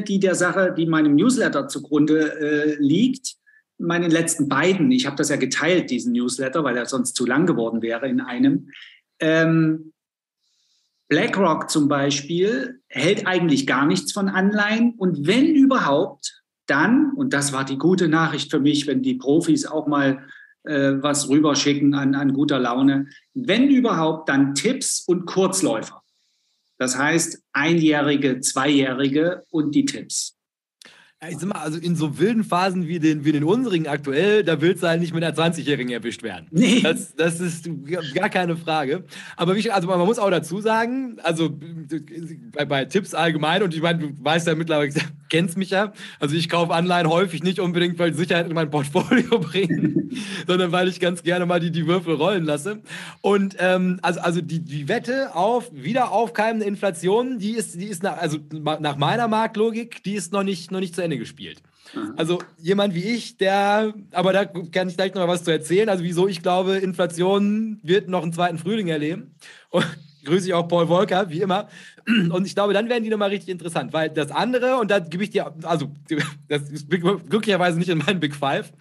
[0.00, 3.36] die der Sache, die meinem Newsletter zugrunde äh, liegt,
[3.78, 7.46] meinen letzten beiden, ich habe das ja geteilt, diesen Newsletter, weil er sonst zu lang
[7.46, 8.70] geworden wäre in einem.
[9.20, 9.92] Ähm,
[11.08, 17.52] BlackRock zum Beispiel hält eigentlich gar nichts von Anleihen und wenn überhaupt, dann, und das
[17.52, 20.26] war die gute Nachricht für mich, wenn die Profis auch mal
[20.64, 26.02] äh, was rüberschicken an, an guter Laune, wenn überhaupt, dann Tipps und Kurzläufer.
[26.78, 30.35] Das heißt, Einjährige, Zweijährige und die Tipps.
[31.26, 34.60] Ich sag mal, also in so wilden Phasen wie den, wie den unsrigen aktuell, da
[34.60, 36.46] willst du halt nicht mit einer 20-Jährigen erwischt werden.
[36.50, 36.82] Nee.
[36.82, 37.70] Das, das ist
[38.14, 39.02] gar keine Frage.
[39.34, 41.58] Aber wie, also man muss auch dazu sagen, also
[42.52, 44.92] bei, bei Tipps allgemein, und ich meine, du weißt ja mittlerweile,
[45.30, 49.38] kennst mich ja, also ich kaufe Anleihen häufig nicht unbedingt, weil Sicherheit in mein Portfolio
[49.38, 50.10] bringen,
[50.46, 52.82] sondern weil ich ganz gerne mal die, die Würfel rollen lasse.
[53.22, 58.02] Und ähm, also, also die, die Wette auf wieder aufkeimende Inflation, die ist, die ist
[58.02, 61.62] nach, also nach meiner Marktlogik, die ist noch nicht, noch nicht zu Ende gespielt.
[61.94, 62.14] Mhm.
[62.16, 65.88] Also jemand wie ich, der, aber da kann ich gleich noch mal was zu erzählen,
[65.88, 69.34] also wieso ich glaube, Inflation wird noch einen zweiten Frühling erleben.
[69.70, 69.86] Und
[70.24, 71.68] grüße ich auch Paul Volker, wie immer.
[72.06, 75.24] Und ich glaube, dann werden die nochmal richtig interessant, weil das andere, und da gebe
[75.24, 75.92] ich dir, also
[76.48, 78.72] das ist glücklicherweise nicht in meinen Big Five,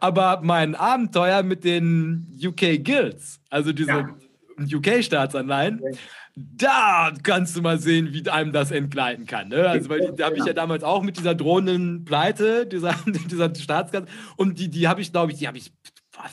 [0.00, 4.16] aber mein Abenteuer mit den UK Guilds, also diese ja.
[4.58, 5.96] UK-Staatsanleihen, okay.
[6.36, 9.48] Da kannst du mal sehen, wie einem das entgleiten kann.
[9.48, 9.68] Ne?
[9.68, 14.06] Also, weil da habe ich ja damals auch mit dieser drohenden Pleite, dieser, dieser Staatskasse,
[14.36, 15.72] und die, die habe ich, glaube ich, die habe ich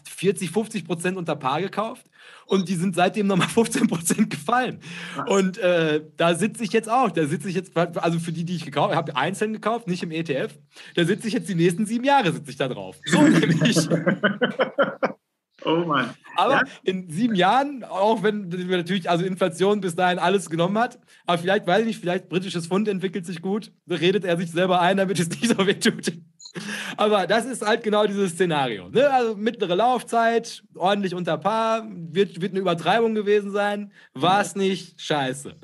[0.05, 2.05] 40, 50 Prozent unter Paar gekauft
[2.45, 4.79] und die sind seitdem nochmal 15 Prozent gefallen.
[5.27, 7.11] Und äh, da sitze ich jetzt auch.
[7.11, 10.11] Da sitze ich jetzt, also für die, die ich gekauft habe, einzeln gekauft, nicht im
[10.11, 10.57] ETF.
[10.95, 12.97] Da sitze ich jetzt die nächsten sieben Jahre sitze ich da drauf.
[13.05, 13.77] So nämlich.
[15.63, 16.09] Oh Mann.
[16.35, 16.63] Aber ja?
[16.83, 21.67] in sieben Jahren, auch wenn natürlich also Inflation bis dahin alles genommen hat, aber vielleicht,
[21.67, 25.19] weiß ich nicht, vielleicht britisches Pfund entwickelt sich gut, redet er sich selber ein, damit
[25.19, 26.13] es nicht so weh tut.
[26.97, 28.89] Aber das ist halt genau dieses Szenario.
[28.89, 29.09] Ne?
[29.09, 33.91] Also mittlere Laufzeit, ordentlich unter Paar, wird, wird eine Übertreibung gewesen sein.
[34.13, 35.55] War es nicht, scheiße.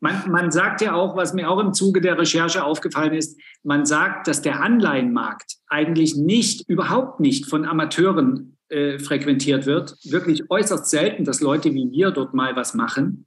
[0.00, 3.86] Man, man sagt ja auch, was mir auch im Zuge der Recherche aufgefallen ist, man
[3.86, 9.96] sagt, dass der Anleihenmarkt eigentlich nicht, überhaupt nicht von Amateuren äh, frequentiert wird.
[10.04, 13.26] Wirklich äußerst selten, dass Leute wie wir dort mal was machen.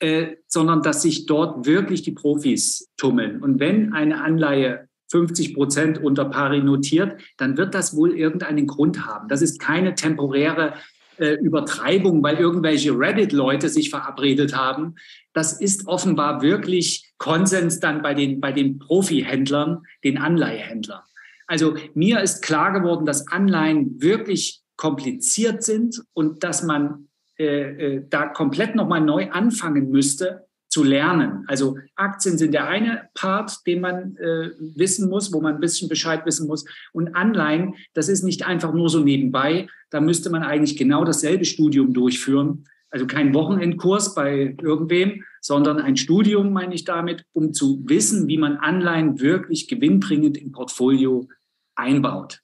[0.00, 3.40] Äh, sondern dass sich dort wirklich die Profis tummeln.
[3.42, 9.06] Und wenn eine Anleihe 50 Prozent unter pari notiert, dann wird das wohl irgendeinen Grund
[9.06, 9.28] haben.
[9.28, 10.74] Das ist keine temporäre
[11.18, 14.96] äh, Übertreibung, weil irgendwelche Reddit-Leute sich verabredet haben.
[15.32, 21.02] Das ist offenbar wirklich Konsens dann bei den, bei den Profi-Händlern, den Anleihehändlern.
[21.46, 27.08] Also mir ist klar geworden, dass Anleihen wirklich kompliziert sind und dass man
[27.38, 31.44] äh, äh, da komplett nochmal neu anfangen müsste, zu lernen.
[31.46, 35.88] Also Aktien sind der eine Part, den man äh, wissen muss, wo man ein bisschen
[35.88, 36.64] Bescheid wissen muss.
[36.92, 39.68] Und Anleihen, das ist nicht einfach nur so nebenbei.
[39.90, 42.64] Da müsste man eigentlich genau dasselbe Studium durchführen.
[42.90, 48.38] Also kein Wochenendkurs bei irgendwem, sondern ein Studium, meine ich damit, um zu wissen, wie
[48.38, 51.28] man Anleihen wirklich gewinnbringend im Portfolio
[51.76, 52.40] einbaut.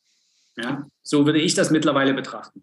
[0.56, 2.62] Ja, so würde ich das mittlerweile betrachten.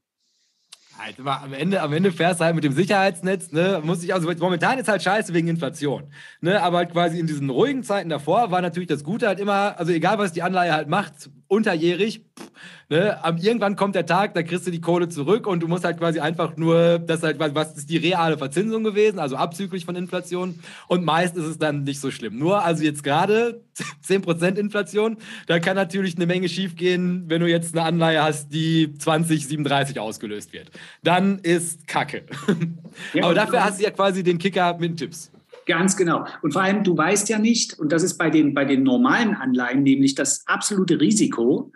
[0.97, 4.31] Halt, am Ende, am Ende fährst du halt mit dem Sicherheitsnetz, ne, muss ich, also
[4.39, 8.49] momentan ist halt scheiße wegen Inflation, ne, aber halt quasi in diesen ruhigen Zeiten davor
[8.49, 12.51] war natürlich das Gute halt immer, also egal was die Anleihe halt macht, unterjährig, pff,
[12.89, 13.19] Ne?
[13.41, 16.21] Irgendwann kommt der Tag, da kriegst du die Kohle zurück und du musst halt quasi
[16.21, 20.59] einfach nur, das halt, was ist die reale Verzinsung gewesen, also abzüglich von Inflation.
[20.87, 22.37] Und meist ist es dann nicht so schlimm.
[22.37, 23.61] Nur, also jetzt gerade
[24.07, 25.17] 10% Inflation,
[25.47, 30.53] da kann natürlich eine Menge schiefgehen, wenn du jetzt eine Anleihe hast, die 2037 ausgelöst
[30.53, 30.71] wird.
[31.03, 32.23] Dann ist Kacke.
[33.13, 35.31] Ja, Aber dafür hast du ja quasi den Kicker mit Tipps.
[35.67, 36.25] Ganz genau.
[36.41, 39.35] Und vor allem, du weißt ja nicht, und das ist bei den, bei den normalen
[39.35, 41.71] Anleihen nämlich das absolute Risiko,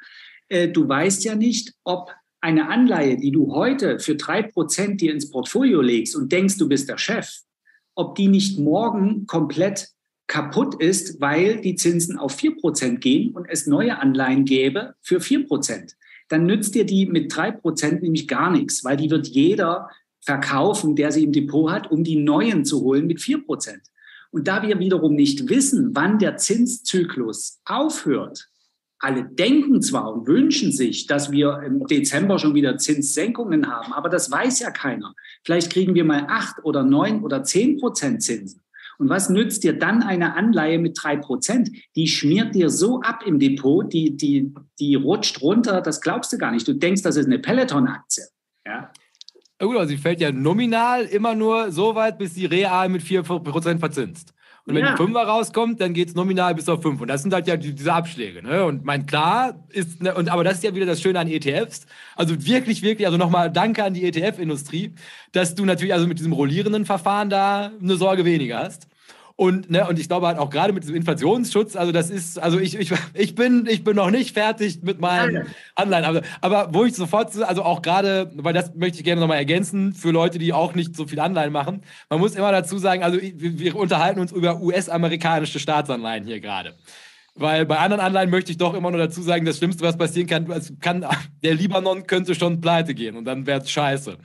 [0.48, 5.12] äh, du weißt ja nicht, ob eine Anleihe, die du heute für drei Prozent dir
[5.12, 7.30] ins Portfolio legst und denkst, du bist der Chef,
[7.94, 9.90] ob die nicht morgen komplett
[10.26, 15.20] kaputt ist, weil die Zinsen auf vier Prozent gehen und es neue Anleihen gäbe für
[15.20, 15.98] vier Prozent.
[16.30, 19.90] Dann nützt dir die mit drei Prozent nämlich gar nichts, weil die wird jeder
[20.22, 23.82] verkaufen, der sie im Depot hat, um die neuen zu holen mit vier Prozent.
[24.32, 28.48] Und da wir wiederum nicht wissen, wann der Zinszyklus aufhört,
[29.00, 34.10] alle denken zwar und wünschen sich, dass wir im Dezember schon wieder Zinssenkungen haben, aber
[34.10, 35.16] das weiß ja keiner.
[35.44, 38.62] Vielleicht kriegen wir mal acht oder neun oder zehn Prozent Zinsen.
[39.00, 41.72] Und was nützt dir dann eine Anleihe mit drei Prozent?
[41.96, 46.38] Die schmiert dir so ab im Depot, die, die, die rutscht runter, das glaubst du
[46.38, 46.68] gar nicht.
[46.68, 48.26] Du denkst, das ist eine Peloton-Aktie.
[48.64, 48.92] Ja?
[49.62, 53.22] Gut, also sie fällt ja nominal immer nur so weit, bis sie real mit vier
[53.24, 54.34] Prozent verzinst.
[54.66, 54.92] Und wenn ja.
[54.92, 57.02] die Fünfer rauskommt, dann geht es nominal bis auf fünf.
[57.02, 58.44] Und das sind halt ja diese Abschläge.
[58.44, 58.64] Ne?
[58.64, 61.88] Und mein klar ist, ne, und aber das ist ja wieder das Schöne an ETFs.
[62.16, 64.94] Also wirklich, wirklich, also nochmal Danke an die ETF-Industrie,
[65.32, 68.88] dass du natürlich also mit diesem rollierenden Verfahren da eine Sorge weniger hast.
[69.42, 72.60] Und, ne, und ich glaube halt auch gerade mit diesem Inflationsschutz, also das ist, also
[72.60, 76.06] ich, ich, ich, bin, ich bin noch nicht fertig mit meinen Anleihen.
[76.06, 79.94] Aber, aber wo ich sofort, also auch gerade, weil das möchte ich gerne nochmal ergänzen,
[79.96, 83.20] für Leute, die auch nicht so viel Anleihen machen, man muss immer dazu sagen, also
[83.20, 86.76] wir, wir unterhalten uns über US-amerikanische Staatsanleihen hier gerade.
[87.42, 90.28] Weil bei anderen Anleihen möchte ich doch immer nur dazu sagen, das Schlimmste, was passieren
[90.28, 90.48] kann,
[90.80, 91.06] kann
[91.44, 94.16] der Libanon könnte schon pleite gehen und dann wäre es scheiße.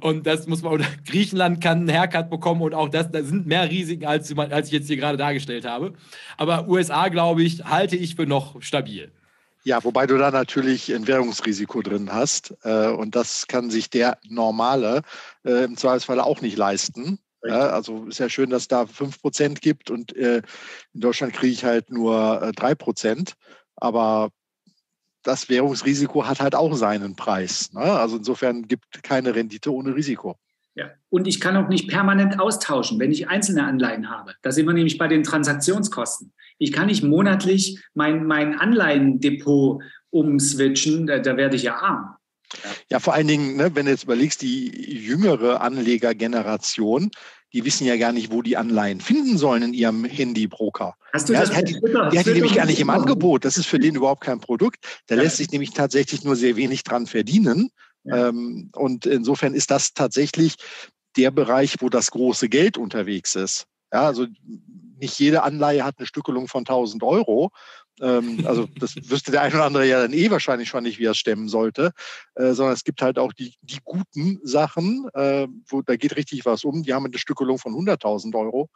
[0.00, 3.46] Und das muss man, oder Griechenland kann einen Haircut bekommen und auch das, da sind
[3.46, 5.94] mehr Risiken, als, als ich jetzt hier gerade dargestellt habe.
[6.36, 9.10] Aber USA, glaube ich, halte ich für noch stabil.
[9.64, 12.54] Ja, wobei du da natürlich ein Währungsrisiko drin hast.
[12.62, 15.02] Äh, und das kann sich der Normale
[15.44, 17.18] äh, im Zweifelsfall auch nicht leisten.
[17.48, 20.42] Ja, also ist ja schön, dass es da 5% gibt und äh,
[20.92, 23.32] in Deutschland kriege ich halt nur äh, 3%.
[23.76, 24.30] Aber
[25.22, 27.72] das Währungsrisiko hat halt auch seinen Preis.
[27.72, 27.80] Ne?
[27.80, 30.36] Also insofern gibt keine Rendite ohne Risiko.
[30.74, 30.90] Ja.
[31.08, 34.34] Und ich kann auch nicht permanent austauschen, wenn ich einzelne Anleihen habe.
[34.42, 36.32] Da sind wir nämlich bei den Transaktionskosten.
[36.58, 42.16] Ich kann nicht monatlich mein, mein Anleihendepot umswitchen, da, da werde ich ja arm.
[42.62, 44.68] Ja, ja vor allen Dingen, ne, wenn du jetzt überlegst, die
[44.98, 47.10] jüngere Anlegergeneration,
[47.52, 50.94] die wissen ja gar nicht, wo die Anleihen finden sollen in ihrem Handybroker.
[51.12, 53.44] Hast du ja, das die, die, die hat die nämlich gar nicht im Angebot.
[53.44, 54.84] Das ist für den überhaupt kein Produkt.
[55.06, 55.22] Da ja.
[55.22, 57.70] lässt sich nämlich tatsächlich nur sehr wenig dran verdienen.
[58.04, 58.28] Ja.
[58.28, 60.56] Ähm, und insofern ist das tatsächlich
[61.16, 63.66] der Bereich, wo das große Geld unterwegs ist.
[63.92, 64.26] Ja, also
[64.98, 67.50] nicht jede Anleihe hat eine Stückelung von 1000 Euro.
[68.00, 71.06] Ähm, also das wüsste der eine oder andere ja dann eh wahrscheinlich schon nicht, wie
[71.06, 71.92] er es stemmen sollte,
[72.34, 76.44] äh, sondern es gibt halt auch die, die guten Sachen, äh, wo da geht richtig
[76.44, 76.82] was um.
[76.82, 78.70] Die haben eine Stückelung von 100.000 Euro.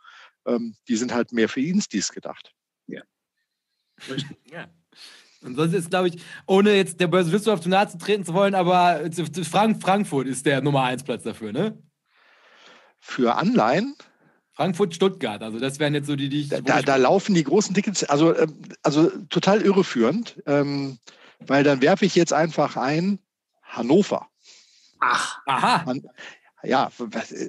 [0.46, 2.52] Ähm, die sind halt mehr für Instis gedacht.
[2.86, 3.02] Ja.
[4.50, 4.68] ja.
[5.42, 8.54] Und sonst ist, glaube ich, ohne jetzt der Börsenwissenschaft zu nahe zu treten zu wollen,
[8.54, 9.10] aber
[9.42, 11.82] Frank Frankfurt ist der Nummer 1 Platz dafür, ne?
[12.98, 13.96] Für Anleihen?
[14.60, 16.48] Frankfurt, Stuttgart, also das wären jetzt so die, die ich.
[16.50, 20.98] Da, da laufen die großen Tickets, also, ähm, also total irreführend, ähm,
[21.38, 23.20] weil dann werfe ich jetzt einfach ein
[23.62, 24.28] Hannover.
[24.98, 25.94] Ach, aha.
[26.62, 26.90] ja,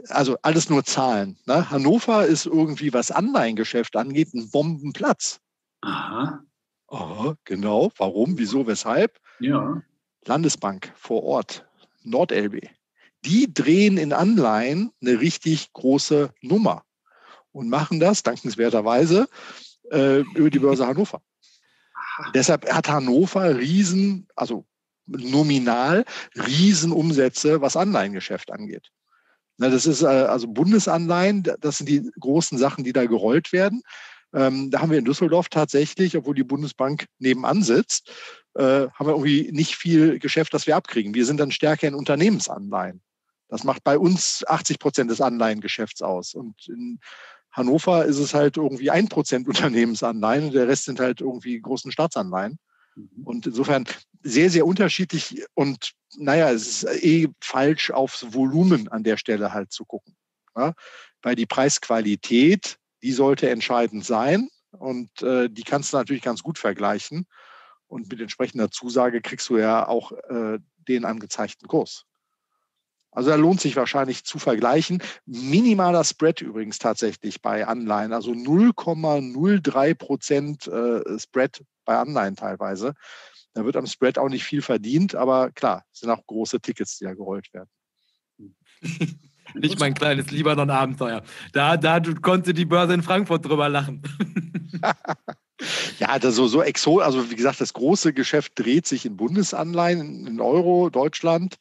[0.08, 1.38] also alles nur Zahlen.
[1.48, 1.70] Ne?
[1.70, 5.42] Hannover ist irgendwie, was Anleihengeschäft angeht, ein Bombenplatz.
[5.82, 6.40] Aha.
[6.88, 7.92] Aha, genau.
[7.98, 9.20] Warum, wieso, weshalb?
[9.42, 9.82] Ja.
[10.24, 11.68] Landesbank vor Ort,
[12.04, 12.70] NordLB.
[13.26, 16.86] Die drehen in Anleihen eine richtig große Nummer
[17.52, 19.28] und machen das dankenswerterweise
[19.92, 21.22] äh, über die Börse Hannover.
[21.94, 22.32] Aha.
[22.34, 24.66] Deshalb hat Hannover riesen, also
[25.06, 28.90] nominal Riesenumsätze, was Anleihengeschäft angeht.
[29.58, 33.82] Na, das ist äh, also Bundesanleihen, das sind die großen Sachen, die da gerollt werden.
[34.34, 38.12] Ähm, da haben wir in Düsseldorf tatsächlich, obwohl die Bundesbank nebenan sitzt,
[38.56, 41.14] äh, haben wir irgendwie nicht viel Geschäft, das wir abkriegen.
[41.14, 43.02] Wir sind dann stärker in Unternehmensanleihen.
[43.50, 46.34] Das macht bei uns 80 Prozent des Anleihengeschäfts aus.
[46.34, 47.00] Und in
[47.52, 51.92] Hannover ist es halt irgendwie ein Prozent Unternehmensanleihen und der Rest sind halt irgendwie großen
[51.92, 52.58] Staatsanleihen.
[52.96, 53.24] Mhm.
[53.24, 53.86] Und insofern
[54.24, 59.72] sehr, sehr unterschiedlich und naja, es ist eh falsch, aufs Volumen an der Stelle halt
[59.72, 60.16] zu gucken.
[60.56, 60.74] Ja?
[61.22, 66.58] Weil die Preisqualität die sollte entscheidend sein und äh, die kannst du natürlich ganz gut
[66.58, 67.26] vergleichen.
[67.88, 72.06] Und mit entsprechender Zusage kriegst du ja auch äh, den angezeigten Kurs.
[73.12, 75.04] Also da lohnt sich wahrscheinlich zu vergleichen.
[75.26, 82.94] Minimaler Spread übrigens tatsächlich bei Anleihen, also 0,03 Prozent äh, Spread bei Anleihen teilweise.
[83.54, 86.98] Da wird am Spread auch nicht viel verdient, aber klar, es sind auch große Tickets,
[86.98, 87.70] die da gerollt werden.
[89.56, 91.24] Nicht mein kleines Libanon-Abenteuer.
[91.52, 94.02] Da, da konnte die Börse in Frankfurt drüber lachen.
[96.00, 100.28] ja, das so, so exo, also wie gesagt, das große Geschäft dreht sich in Bundesanleihen,
[100.28, 101.58] in Euro, Deutschland.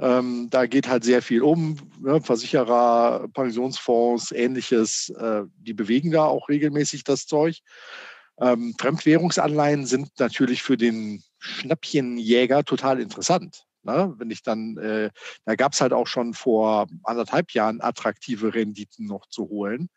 [0.00, 1.76] Ähm, da geht halt sehr viel um.
[2.00, 2.20] Ne?
[2.20, 7.58] Versicherer, Pensionsfonds, ähnliches, äh, die bewegen da auch regelmäßig das Zeug.
[8.40, 13.64] Ähm, Fremdwährungsanleihen sind natürlich für den Schnäppchenjäger total interessant.
[13.82, 14.14] Ne?
[14.18, 15.10] Wenn ich dann, äh,
[15.44, 19.88] da gab es halt auch schon vor anderthalb Jahren attraktive Renditen noch zu holen,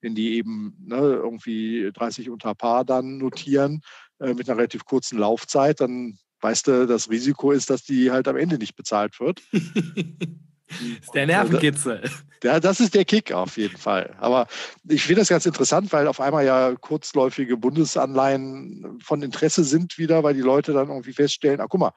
[0.00, 3.82] wenn die eben ne, irgendwie 30 unter Paar dann notieren
[4.18, 8.28] äh, mit einer relativ kurzen Laufzeit, dann weißt du, das Risiko ist, dass die halt
[8.28, 9.42] am Ende nicht bezahlt wird.
[9.52, 9.62] das
[11.02, 12.02] ist der Nervenkitzel.
[12.42, 14.14] Ja, das ist der Kick auf jeden Fall.
[14.18, 14.46] Aber
[14.88, 20.22] ich finde das ganz interessant, weil auf einmal ja kurzläufige Bundesanleihen von Interesse sind wieder,
[20.22, 21.92] weil die Leute dann irgendwie feststellen, ah, guck mal,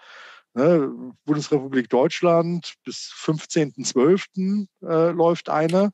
[0.55, 0.91] Ne,
[1.25, 4.67] Bundesrepublik Deutschland bis 15.12.
[4.83, 5.91] Äh, läuft eine,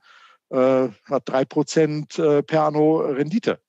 [0.49, 3.61] äh, hat 3% äh, per anno Rendite.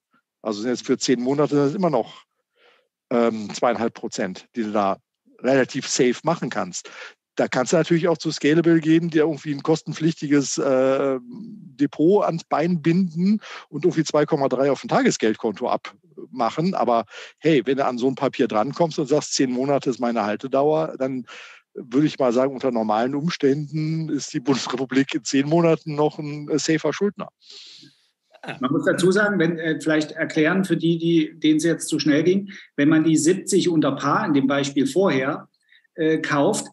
[0.42, 2.24] Also sind jetzt für zehn Monate das immer noch
[3.10, 4.98] ähm, zweieinhalb Prozent, die du da
[5.40, 6.90] relativ safe machen kannst.
[7.36, 12.44] Da kannst du natürlich auch zu Scalable gehen, dir irgendwie ein kostenpflichtiges äh, Depot ans
[12.44, 16.74] Bein binden und irgendwie 2,3 auf ein Tagesgeldkonto abmachen.
[16.74, 17.04] Aber
[17.38, 20.96] hey, wenn du an so ein Papier drankommst und sagst, zehn Monate ist meine Haltedauer,
[20.98, 21.24] dann
[21.74, 26.48] würde ich mal sagen, unter normalen Umständen ist die Bundesrepublik in zehn Monaten noch ein
[26.48, 27.28] äh, safer Schuldner.
[28.60, 31.98] Man muss dazu sagen, wenn äh, vielleicht erklären für die, die denen es jetzt zu
[31.98, 35.48] schnell ging, wenn man die 70 unter Paar in dem Beispiel vorher
[35.94, 36.66] äh, kauft,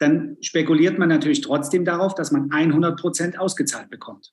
[0.00, 4.32] dann spekuliert man natürlich trotzdem darauf, dass man 100 Prozent ausgezahlt bekommt.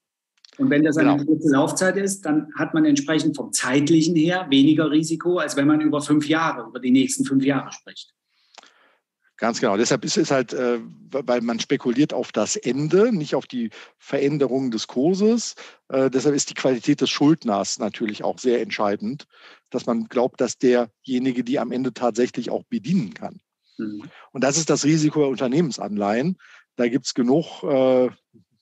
[0.58, 1.26] Und wenn das eine genau.
[1.26, 5.82] kurze Laufzeit ist, dann hat man entsprechend vom zeitlichen her weniger Risiko, als wenn man
[5.82, 8.14] über fünf Jahre, über die nächsten fünf Jahre spricht.
[9.42, 9.76] Ganz genau.
[9.76, 10.78] Deshalb ist es halt, äh,
[11.10, 15.56] weil man spekuliert auf das Ende, nicht auf die Veränderung des Kurses.
[15.90, 19.26] Äh, deshalb ist die Qualität des Schuldners natürlich auch sehr entscheidend,
[19.72, 23.42] dass man glaubt, dass derjenige die am Ende tatsächlich auch bedienen kann.
[23.80, 24.04] Mhm.
[24.32, 26.38] Und das ist das Risiko der Unternehmensanleihen.
[26.76, 28.12] Da gibt es genug, äh,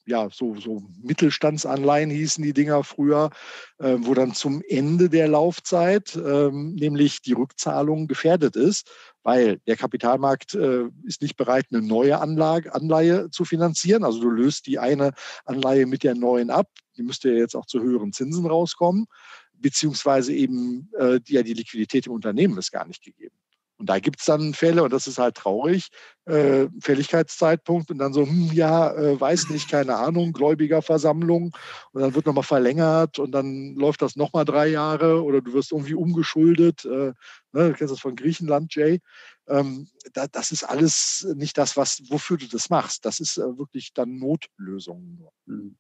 [0.10, 3.30] ja, so, so Mittelstandsanleihen hießen die Dinger früher,
[3.78, 8.90] äh, wo dann zum Ende der Laufzeit äh, nämlich die Rückzahlung gefährdet ist,
[9.22, 14.04] weil der Kapitalmarkt äh, ist nicht bereit, eine neue Anlage, Anleihe zu finanzieren.
[14.04, 15.14] Also du löst die eine
[15.46, 16.68] Anleihe mit der neuen ab.
[16.98, 19.06] Die müsste ja jetzt auch zu höheren Zinsen rauskommen,
[19.54, 23.36] beziehungsweise eben äh, ja, die Liquidität im Unternehmen ist gar nicht gegeben.
[23.80, 25.88] Und da gibt es dann Fälle, und das ist halt traurig,
[26.26, 31.56] äh, Fälligkeitszeitpunkt und dann so, hm, ja, äh, weiß nicht, keine Ahnung, Gläubigerversammlung
[31.94, 35.72] und dann wird nochmal verlängert und dann läuft das nochmal drei Jahre oder du wirst
[35.72, 36.84] irgendwie umgeschuldet.
[36.84, 37.14] Äh,
[37.54, 39.00] ne, du kennst das von Griechenland, Jay.
[39.48, 43.06] Ähm, da, das ist alles nicht das, was, wofür du das machst.
[43.06, 45.32] Das ist äh, wirklich dann Notlösungen nur.
[45.48, 45.78] Hm.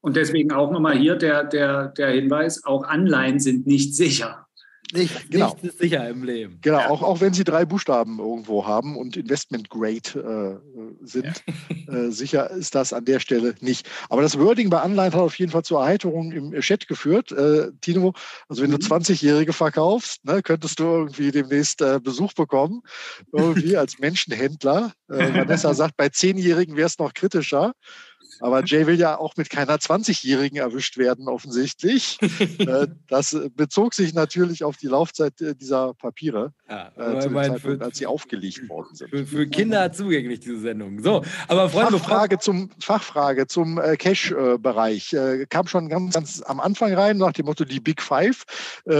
[0.00, 4.45] Und deswegen auch nochmal hier der, der, der Hinweis, auch Anleihen sind nicht sicher.
[4.92, 5.46] Nicht, genau.
[5.46, 6.58] Nichts ist sicher im Leben.
[6.62, 6.90] Genau, ja.
[6.90, 11.42] auch, auch wenn sie drei Buchstaben irgendwo haben und Investment Grade äh, sind.
[11.86, 11.94] Ja.
[12.06, 13.88] äh, sicher ist das an der Stelle nicht.
[14.08, 17.32] Aber das Wording bei Anleihen hat auf jeden Fall zur Erheiterung im Chat geführt.
[17.32, 18.14] Äh, Tino,
[18.48, 18.78] also wenn mhm.
[18.78, 22.82] du 20-Jährige verkaufst, ne, könntest du irgendwie demnächst äh, Besuch bekommen,
[23.32, 24.92] irgendwie als Menschenhändler.
[25.08, 27.72] Äh, Vanessa sagt, bei 10-Jährigen wäre es noch kritischer.
[28.40, 32.18] Aber Jay will ja auch mit keiner 20-Jährigen erwischt werden, offensichtlich.
[32.58, 37.80] Äh, das bezog sich natürlich auf die Laufzeit äh, dieser Papiere, ja, äh, dem für,
[37.80, 39.10] als sie aufgelegt worden sind.
[39.10, 41.02] Für, für, Kinder zugänglich, diese Sendung.
[41.02, 45.12] So, aber Freunde, Fachfrage zum, Fachfrage zum äh, Cash-Bereich.
[45.12, 48.44] Äh, kam schon ganz, ganz am Anfang rein, nach dem Motto die Big Five.
[48.84, 48.92] Äh,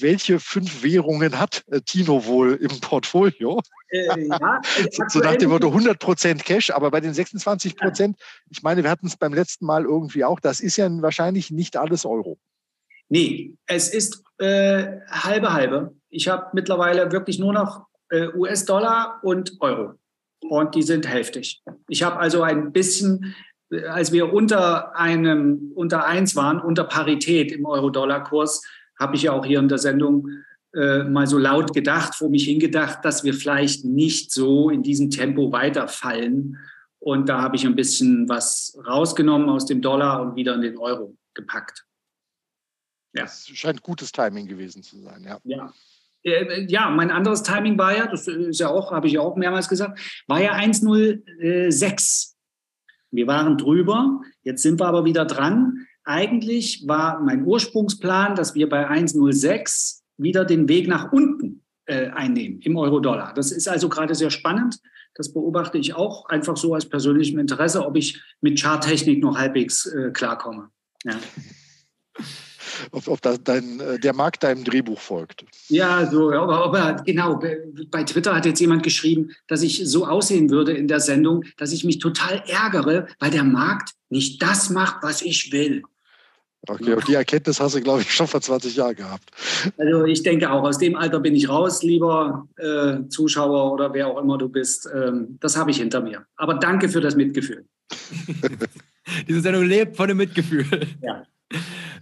[0.00, 3.60] welche fünf Währungen hat Tino wohl im Portfolio?
[3.90, 4.60] Ja,
[5.08, 8.14] so nach dem Motto 100% Cash, aber bei den 26%,
[8.50, 11.76] ich meine, wir hatten es beim letzten Mal irgendwie auch, das ist ja wahrscheinlich nicht
[11.76, 12.38] alles Euro.
[13.08, 15.94] Nee, es ist äh, halbe halbe.
[16.10, 19.94] Ich habe mittlerweile wirklich nur noch äh, US-Dollar und Euro.
[20.40, 21.62] Und die sind hälftig.
[21.88, 23.34] Ich habe also ein bisschen,
[23.70, 28.62] äh, als wir unter einem, unter eins waren, unter Parität im Euro-Dollar-Kurs,
[28.98, 30.28] habe ich ja auch hier in der Sendung
[30.74, 35.10] äh, mal so laut gedacht, vor mich hingedacht, dass wir vielleicht nicht so in diesem
[35.10, 36.58] Tempo weiterfallen.
[36.98, 40.76] Und da habe ich ein bisschen was rausgenommen aus dem Dollar und wieder in den
[40.78, 41.86] Euro gepackt.
[43.14, 43.22] Ja.
[43.22, 45.38] Das scheint gutes Timing gewesen zu sein, ja.
[45.44, 45.72] Ja.
[46.22, 49.36] Äh, ja, mein anderes Timing war ja, das ist ja auch, habe ich ja auch
[49.36, 52.34] mehrmals gesagt, war ja 1,06.
[53.10, 55.86] Wir waren drüber, jetzt sind wir aber wieder dran.
[56.04, 62.60] Eigentlich war mein Ursprungsplan, dass wir bei 1,06 wieder den Weg nach unten äh, einnehmen
[62.60, 63.32] im Euro-Dollar.
[63.34, 64.78] Das ist also gerade sehr spannend.
[65.14, 69.86] Das beobachte ich auch einfach so als persönlichem Interesse, ob ich mit Charttechnik noch halbwegs
[69.86, 70.70] äh, klarkomme.
[71.04, 71.18] Ja.
[72.92, 75.44] Ob, ob dein, äh, der Markt deinem Drehbuch folgt.
[75.68, 77.40] Ja, so, aber, aber genau.
[77.90, 81.72] Bei Twitter hat jetzt jemand geschrieben, dass ich so aussehen würde in der Sendung, dass
[81.72, 85.82] ich mich total ärgere, weil der Markt nicht das macht, was ich will.
[86.66, 89.30] Okay, und die Erkenntnis hast du, glaube ich, schon vor 20 Jahren gehabt.
[89.78, 94.08] Also ich denke auch, aus dem Alter bin ich raus, lieber äh, Zuschauer oder wer
[94.08, 94.88] auch immer du bist.
[94.92, 96.26] Ähm, das habe ich hinter mir.
[96.36, 97.64] Aber danke für das Mitgefühl.
[99.28, 100.66] Diese Sendung lebt von dem Mitgefühl.
[101.00, 101.24] Ja.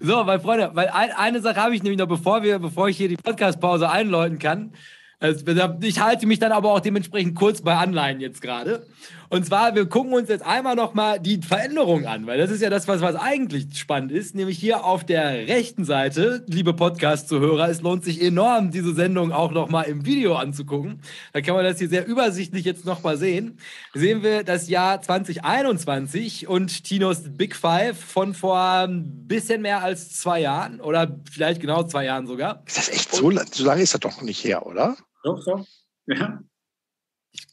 [0.00, 2.96] So, meine Freunde, weil ein, eine Sache habe ich nämlich noch, bevor, wir, bevor ich
[2.96, 4.72] hier die Podcast-Pause einläuten kann.
[5.18, 5.44] Also,
[5.82, 8.86] ich halte mich dann aber auch dementsprechend kurz bei Anleihen jetzt gerade.
[9.28, 12.70] Und zwar, wir gucken uns jetzt einmal nochmal die Veränderung an, weil das ist ja
[12.70, 17.82] das, was, was eigentlich spannend ist, nämlich hier auf der rechten Seite, liebe Podcast-Zuhörer, es
[17.82, 21.00] lohnt sich enorm, diese Sendung auch nochmal im Video anzugucken.
[21.32, 23.58] Da kann man das hier sehr übersichtlich jetzt nochmal sehen.
[23.94, 30.12] Sehen wir das Jahr 2021 und Tinos Big Five von vor ein bisschen mehr als
[30.12, 32.62] zwei Jahren oder vielleicht genau zwei Jahren sogar.
[32.66, 34.96] Ist das echt so, so lange ist das doch nicht her, oder?
[35.24, 35.66] Doch, doch.
[36.06, 36.40] Ja.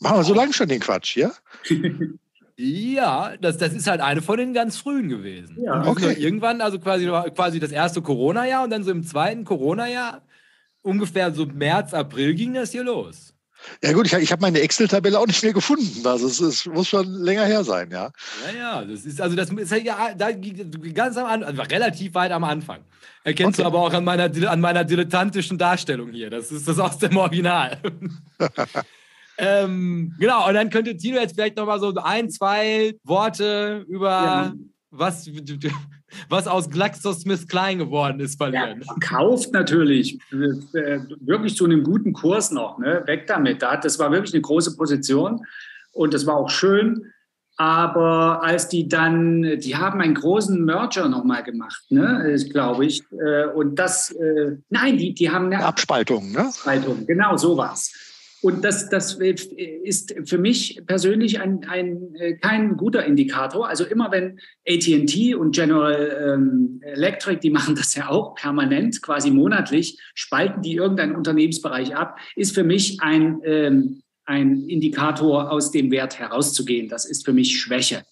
[0.04, 1.32] Machen wir so lange schon den Quatsch, ja?
[2.56, 5.58] Ja, das, das ist halt eine von den ganz frühen gewesen.
[5.60, 6.14] Ja, okay.
[6.14, 10.22] Irgendwann, also quasi, quasi das erste Corona-Jahr und dann so im zweiten Corona-Jahr,
[10.84, 13.34] ungefähr so März, April ging das hier los.
[13.82, 16.06] Ja gut, ich, ich habe meine Excel-Tabelle auch nicht mehr gefunden.
[16.06, 18.12] Also es, es, muss schon länger her sein, ja.
[18.46, 20.32] Ja, ja, das ist also das ist ja da
[20.94, 22.82] ganz am Anfang, also relativ weit am Anfang.
[23.24, 23.64] Erkennst okay.
[23.64, 26.30] du aber auch an meiner an meiner dilettantischen Darstellung hier.
[26.30, 27.80] Das ist das aus dem Original.
[29.38, 34.10] Ähm, genau, und dann könnte Tino jetzt vielleicht noch mal so ein, zwei Worte über
[34.10, 34.54] ja.
[34.92, 35.30] was,
[36.30, 38.82] was aus GlaxoSmithKline geworden ist verlieren.
[38.82, 43.04] Ja, verkauft natürlich, äh, wirklich zu einem guten Kurs noch, ne?
[43.06, 43.62] weg damit.
[43.62, 45.42] Das war wirklich eine große Position
[45.92, 47.06] und das war auch schön.
[47.56, 53.04] Aber als die dann, die haben einen großen Merger nochmal gemacht, ne, glaube ich.
[53.12, 56.48] Äh, und das, äh, nein, die, die haben eine Abspaltung, ne?
[56.48, 58.13] Abspaltung, genau so war's.
[58.44, 63.70] Und das, das ist für mich persönlich ein, ein, äh, kein guter Indikator.
[63.70, 64.38] Also immer wenn
[64.68, 70.76] AT&T und General ähm, Electric, die machen das ja auch permanent, quasi monatlich, spalten die
[70.76, 76.90] irgendeinen Unternehmensbereich ab, ist für mich ein, ähm, ein Indikator, aus dem Wert herauszugehen.
[76.90, 78.04] Das ist für mich Schwäche.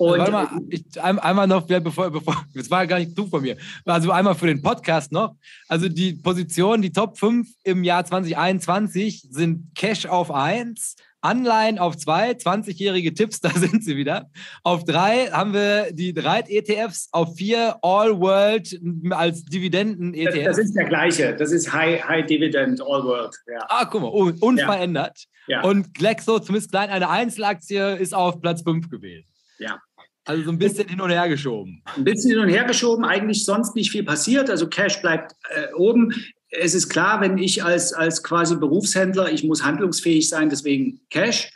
[0.00, 3.58] Und Warte mal, ich, einmal noch, bevor, bevor, das war gar nicht du von mir,
[3.84, 5.36] also einmal für den Podcast noch.
[5.68, 11.98] Also die Position, die Top 5 im Jahr 2021 sind Cash auf 1, Anleihen auf
[11.98, 14.30] 2, 20-jährige Tipps, da sind sie wieder.
[14.62, 20.44] Auf 3 haben wir die Reit-ETFs, auf 4 All World als Dividenden-ETF.
[20.46, 23.36] Das, das, ist der gleiche, das ist High, High Dividend All World.
[23.46, 23.66] Ja.
[23.68, 25.26] Ah, guck mal, unverändert.
[25.46, 25.56] Ja.
[25.58, 25.68] Ja.
[25.68, 29.26] Und Glaxo, zumindest klein, eine Einzelaktie, ist auf Platz 5 gewählt.
[29.60, 29.78] Ja.
[30.24, 31.82] Also so ein bisschen hin und her geschoben.
[31.96, 34.50] Ein bisschen hin und her geschoben, eigentlich sonst nicht viel passiert.
[34.50, 36.14] Also Cash bleibt äh, oben.
[36.50, 41.50] Es ist klar, wenn ich als, als quasi Berufshändler, ich muss handlungsfähig sein, deswegen Cash.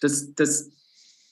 [0.00, 0.70] Das, das,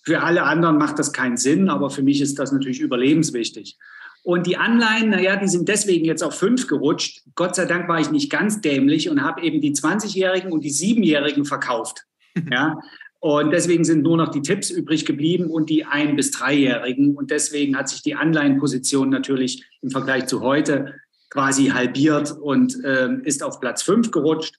[0.02, 3.76] für alle anderen macht das keinen Sinn, aber für mich ist das natürlich überlebenswichtig.
[4.22, 7.22] Und die Anleihen, naja, die sind deswegen jetzt auf fünf gerutscht.
[7.34, 10.72] Gott sei Dank war ich nicht ganz dämlich und habe eben die 20-Jährigen und die
[10.72, 12.04] 7-Jährigen verkauft.
[12.50, 12.78] Ja,
[13.20, 17.16] und deswegen sind nur noch die Tipps übrig geblieben und die ein- bis dreijährigen.
[17.16, 20.94] Und deswegen hat sich die Anleihenposition natürlich im Vergleich zu heute
[21.30, 24.54] quasi halbiert und äh, ist auf Platz fünf gerutscht.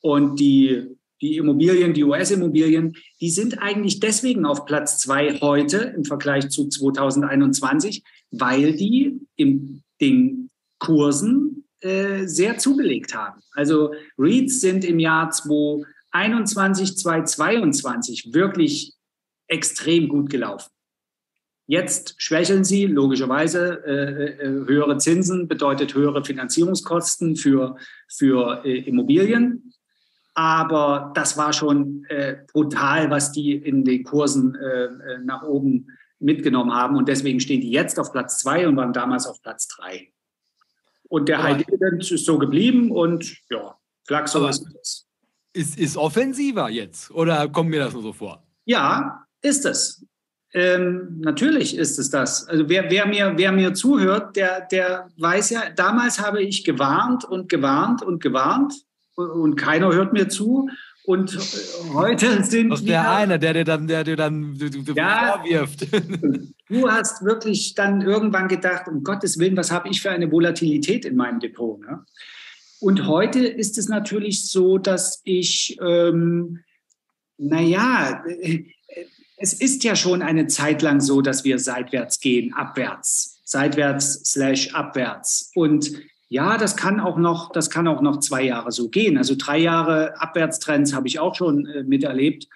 [0.00, 0.88] Und die,
[1.22, 6.68] die Immobilien, die US-Immobilien, die sind eigentlich deswegen auf Platz zwei heute im Vergleich zu
[6.68, 13.40] 2021, weil die in den Kursen äh, sehr zugelegt haben.
[13.52, 18.94] Also REITs sind im Jahr 2021 21, 2022 wirklich
[19.48, 20.70] extrem gut gelaufen.
[21.66, 23.82] Jetzt schwächeln sie, logischerweise.
[23.86, 27.76] Äh, äh, höhere Zinsen bedeutet höhere Finanzierungskosten für,
[28.08, 29.72] für äh, Immobilien.
[30.34, 35.88] Aber das war schon äh, brutal, was die in den Kursen äh, äh, nach oben
[36.18, 36.96] mitgenommen haben.
[36.96, 40.12] Und deswegen stehen die jetzt auf Platz zwei und waren damals auf Platz drei.
[41.08, 43.76] Und der High Dividend ist so geblieben und ja,
[44.06, 45.06] Flaxo ist das
[45.52, 48.42] ist, ist offensiver jetzt oder kommt mir das nur so vor?
[48.64, 50.04] Ja, ist es.
[50.54, 52.46] Ähm, natürlich ist es das.
[52.46, 57.24] Also wer, wer, mir, wer mir zuhört, der, der weiß ja, damals habe ich gewarnt
[57.24, 58.74] und gewarnt und gewarnt
[59.14, 60.68] und keiner hört mir zu.
[61.04, 61.36] Und
[61.94, 64.56] heute sind das der eine, der dir dann, der dir dann
[64.94, 65.86] ja, vorwirft.
[66.68, 71.04] Du hast wirklich dann irgendwann gedacht, um Gottes Willen, was habe ich für eine Volatilität
[71.04, 71.78] in meinem Depot?
[71.80, 72.02] Ne?
[72.82, 76.58] Und heute ist es natürlich so, dass ich, ähm,
[77.38, 78.24] naja,
[79.36, 84.74] es ist ja schon eine Zeit lang so, dass wir seitwärts gehen, abwärts, seitwärts slash
[84.74, 85.52] abwärts.
[85.54, 85.92] Und
[86.28, 89.16] ja, das kann auch noch, das kann auch noch zwei Jahre so gehen.
[89.16, 92.48] Also drei Jahre Abwärtstrends habe ich auch schon äh, miterlebt.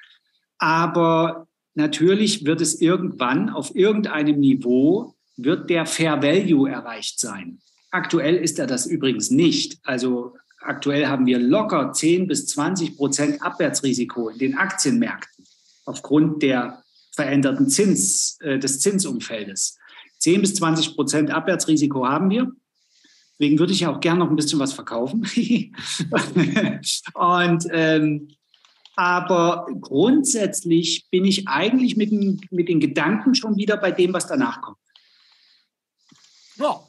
[0.59, 7.61] Aber natürlich wird es irgendwann auf irgendeinem Niveau wird der Fair Value erreicht sein.
[7.97, 9.79] Aktuell ist er das übrigens nicht.
[9.83, 15.47] Also aktuell haben wir locker 10 bis 20 Prozent Abwärtsrisiko in den Aktienmärkten
[15.87, 16.83] aufgrund der
[17.15, 19.79] veränderten Zins, äh, des Zinsumfeldes.
[20.19, 22.53] 10 bis 20 Prozent Abwärtsrisiko haben wir.
[23.39, 25.23] Deswegen würde ich ja auch gerne noch ein bisschen was verkaufen.
[27.15, 28.29] Und ähm,
[28.95, 32.13] aber grundsätzlich bin ich eigentlich mit,
[32.53, 34.79] mit den Gedanken schon wieder bei dem, was danach kommt.
[36.57, 36.86] Ja,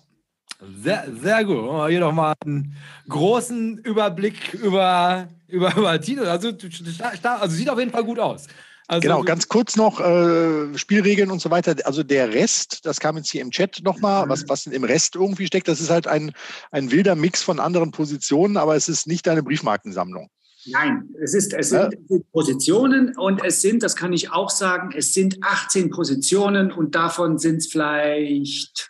[0.59, 1.89] sehr, sehr gut.
[1.89, 2.75] Hier nochmal einen
[3.07, 6.23] großen Überblick über, über, über Tino.
[6.23, 8.47] Also, also sieht auf jeden Fall gut aus.
[8.89, 11.75] Also, genau, ganz kurz noch äh, Spielregeln und so weiter.
[11.83, 15.45] Also der Rest, das kam jetzt hier im Chat nochmal, was, was im Rest irgendwie
[15.45, 16.31] steckt, das ist halt ein,
[16.71, 20.29] ein wilder Mix von anderen Positionen, aber es ist nicht eine Briefmarkensammlung.
[20.67, 24.49] Nein, es, ist, es sind, es sind Positionen und es sind, das kann ich auch
[24.49, 28.89] sagen, es sind 18 Positionen und davon sind es vielleicht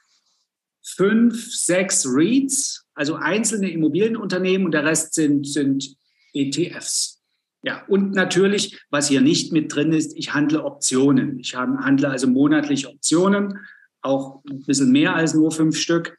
[0.98, 5.96] fünf, sechs REITs, also einzelne Immobilienunternehmen und der Rest sind, sind
[6.34, 7.22] ETFs.
[7.64, 11.40] Ja, und natürlich, was hier nicht mit drin ist, ich handle Optionen.
[11.40, 13.60] Ich handle also monatlich Optionen,
[14.02, 16.18] auch ein bisschen mehr als nur fünf Stück.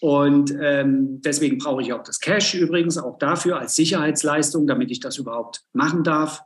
[0.00, 5.00] Und ähm, deswegen brauche ich auch das Cash übrigens, auch dafür als Sicherheitsleistung, damit ich
[5.00, 6.42] das überhaupt machen darf.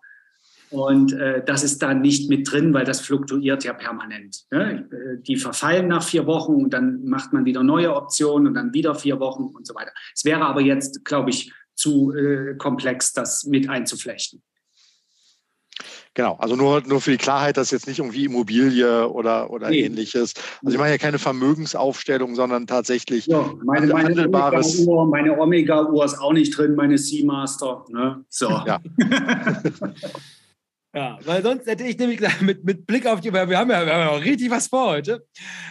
[0.74, 4.44] Und äh, das ist da nicht mit drin, weil das fluktuiert ja permanent.
[4.50, 4.88] Ne?
[5.24, 8.96] Die verfallen nach vier Wochen und dann macht man wieder neue Optionen und dann wieder
[8.96, 9.92] vier Wochen und so weiter.
[10.12, 14.42] Es wäre aber jetzt, glaube ich, zu äh, komplex, das mit einzuflechten.
[16.14, 19.70] Genau, also nur, nur für die Klarheit, das ist jetzt nicht irgendwie Immobilie oder, oder
[19.70, 19.80] nee.
[19.80, 20.34] ähnliches.
[20.64, 24.78] Also ich mache ja keine Vermögensaufstellung, sondern tatsächlich ja, meine, meine handelbares.
[24.80, 27.84] Omega-Uhr, meine Omega-Uhr ist auch nicht drin, meine Seamaster.
[27.90, 28.24] Ne?
[28.28, 28.48] So.
[28.48, 28.80] Ja.
[30.96, 33.84] Ja, weil sonst hätte ich nämlich mit, mit Blick auf die, weil wir haben ja,
[33.84, 35.26] wir haben ja richtig was vor heute,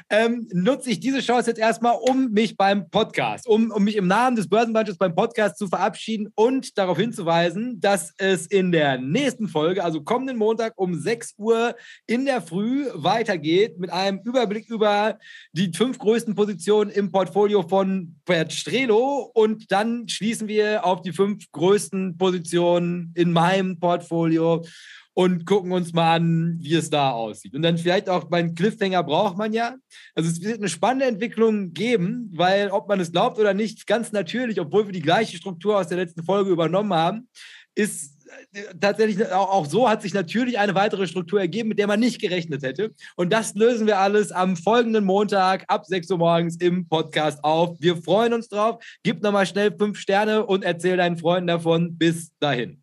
[0.10, 4.08] ähm, nutze ich diese Chance jetzt erstmal, um mich beim Podcast, um, um mich im
[4.08, 9.48] Namen des Börsenbudgets beim Podcast zu verabschieden und darauf hinzuweisen, dass es in der nächsten
[9.48, 11.74] Folge, also kommenden Montag um 6 Uhr
[12.06, 15.20] in der Früh weitergeht mit einem Überblick über
[15.54, 21.14] die fünf größten Positionen im Portfolio von Bert Strelo und dann schließen wir auf die
[21.14, 24.66] fünf größten Positionen in meinem Portfolio
[25.14, 27.54] und gucken uns mal an, wie es da aussieht.
[27.54, 29.76] Und dann vielleicht auch meinen Cliffhanger braucht man ja.
[30.16, 34.12] Also es wird eine spannende Entwicklung geben, weil ob man es glaubt oder nicht, ganz
[34.12, 37.28] natürlich, obwohl wir die gleiche Struktur aus der letzten Folge übernommen haben,
[37.76, 38.14] ist
[38.54, 42.20] äh, tatsächlich auch, so hat sich natürlich eine weitere Struktur ergeben, mit der man nicht
[42.20, 42.94] gerechnet hätte.
[43.16, 47.78] Und das lösen wir alles am folgenden Montag ab 6 Uhr morgens im Podcast auf.
[47.80, 48.84] Wir freuen uns drauf.
[49.04, 51.98] Gib nochmal schnell fünf Sterne und erzähl deinen Freunden davon.
[51.98, 52.83] Bis dahin.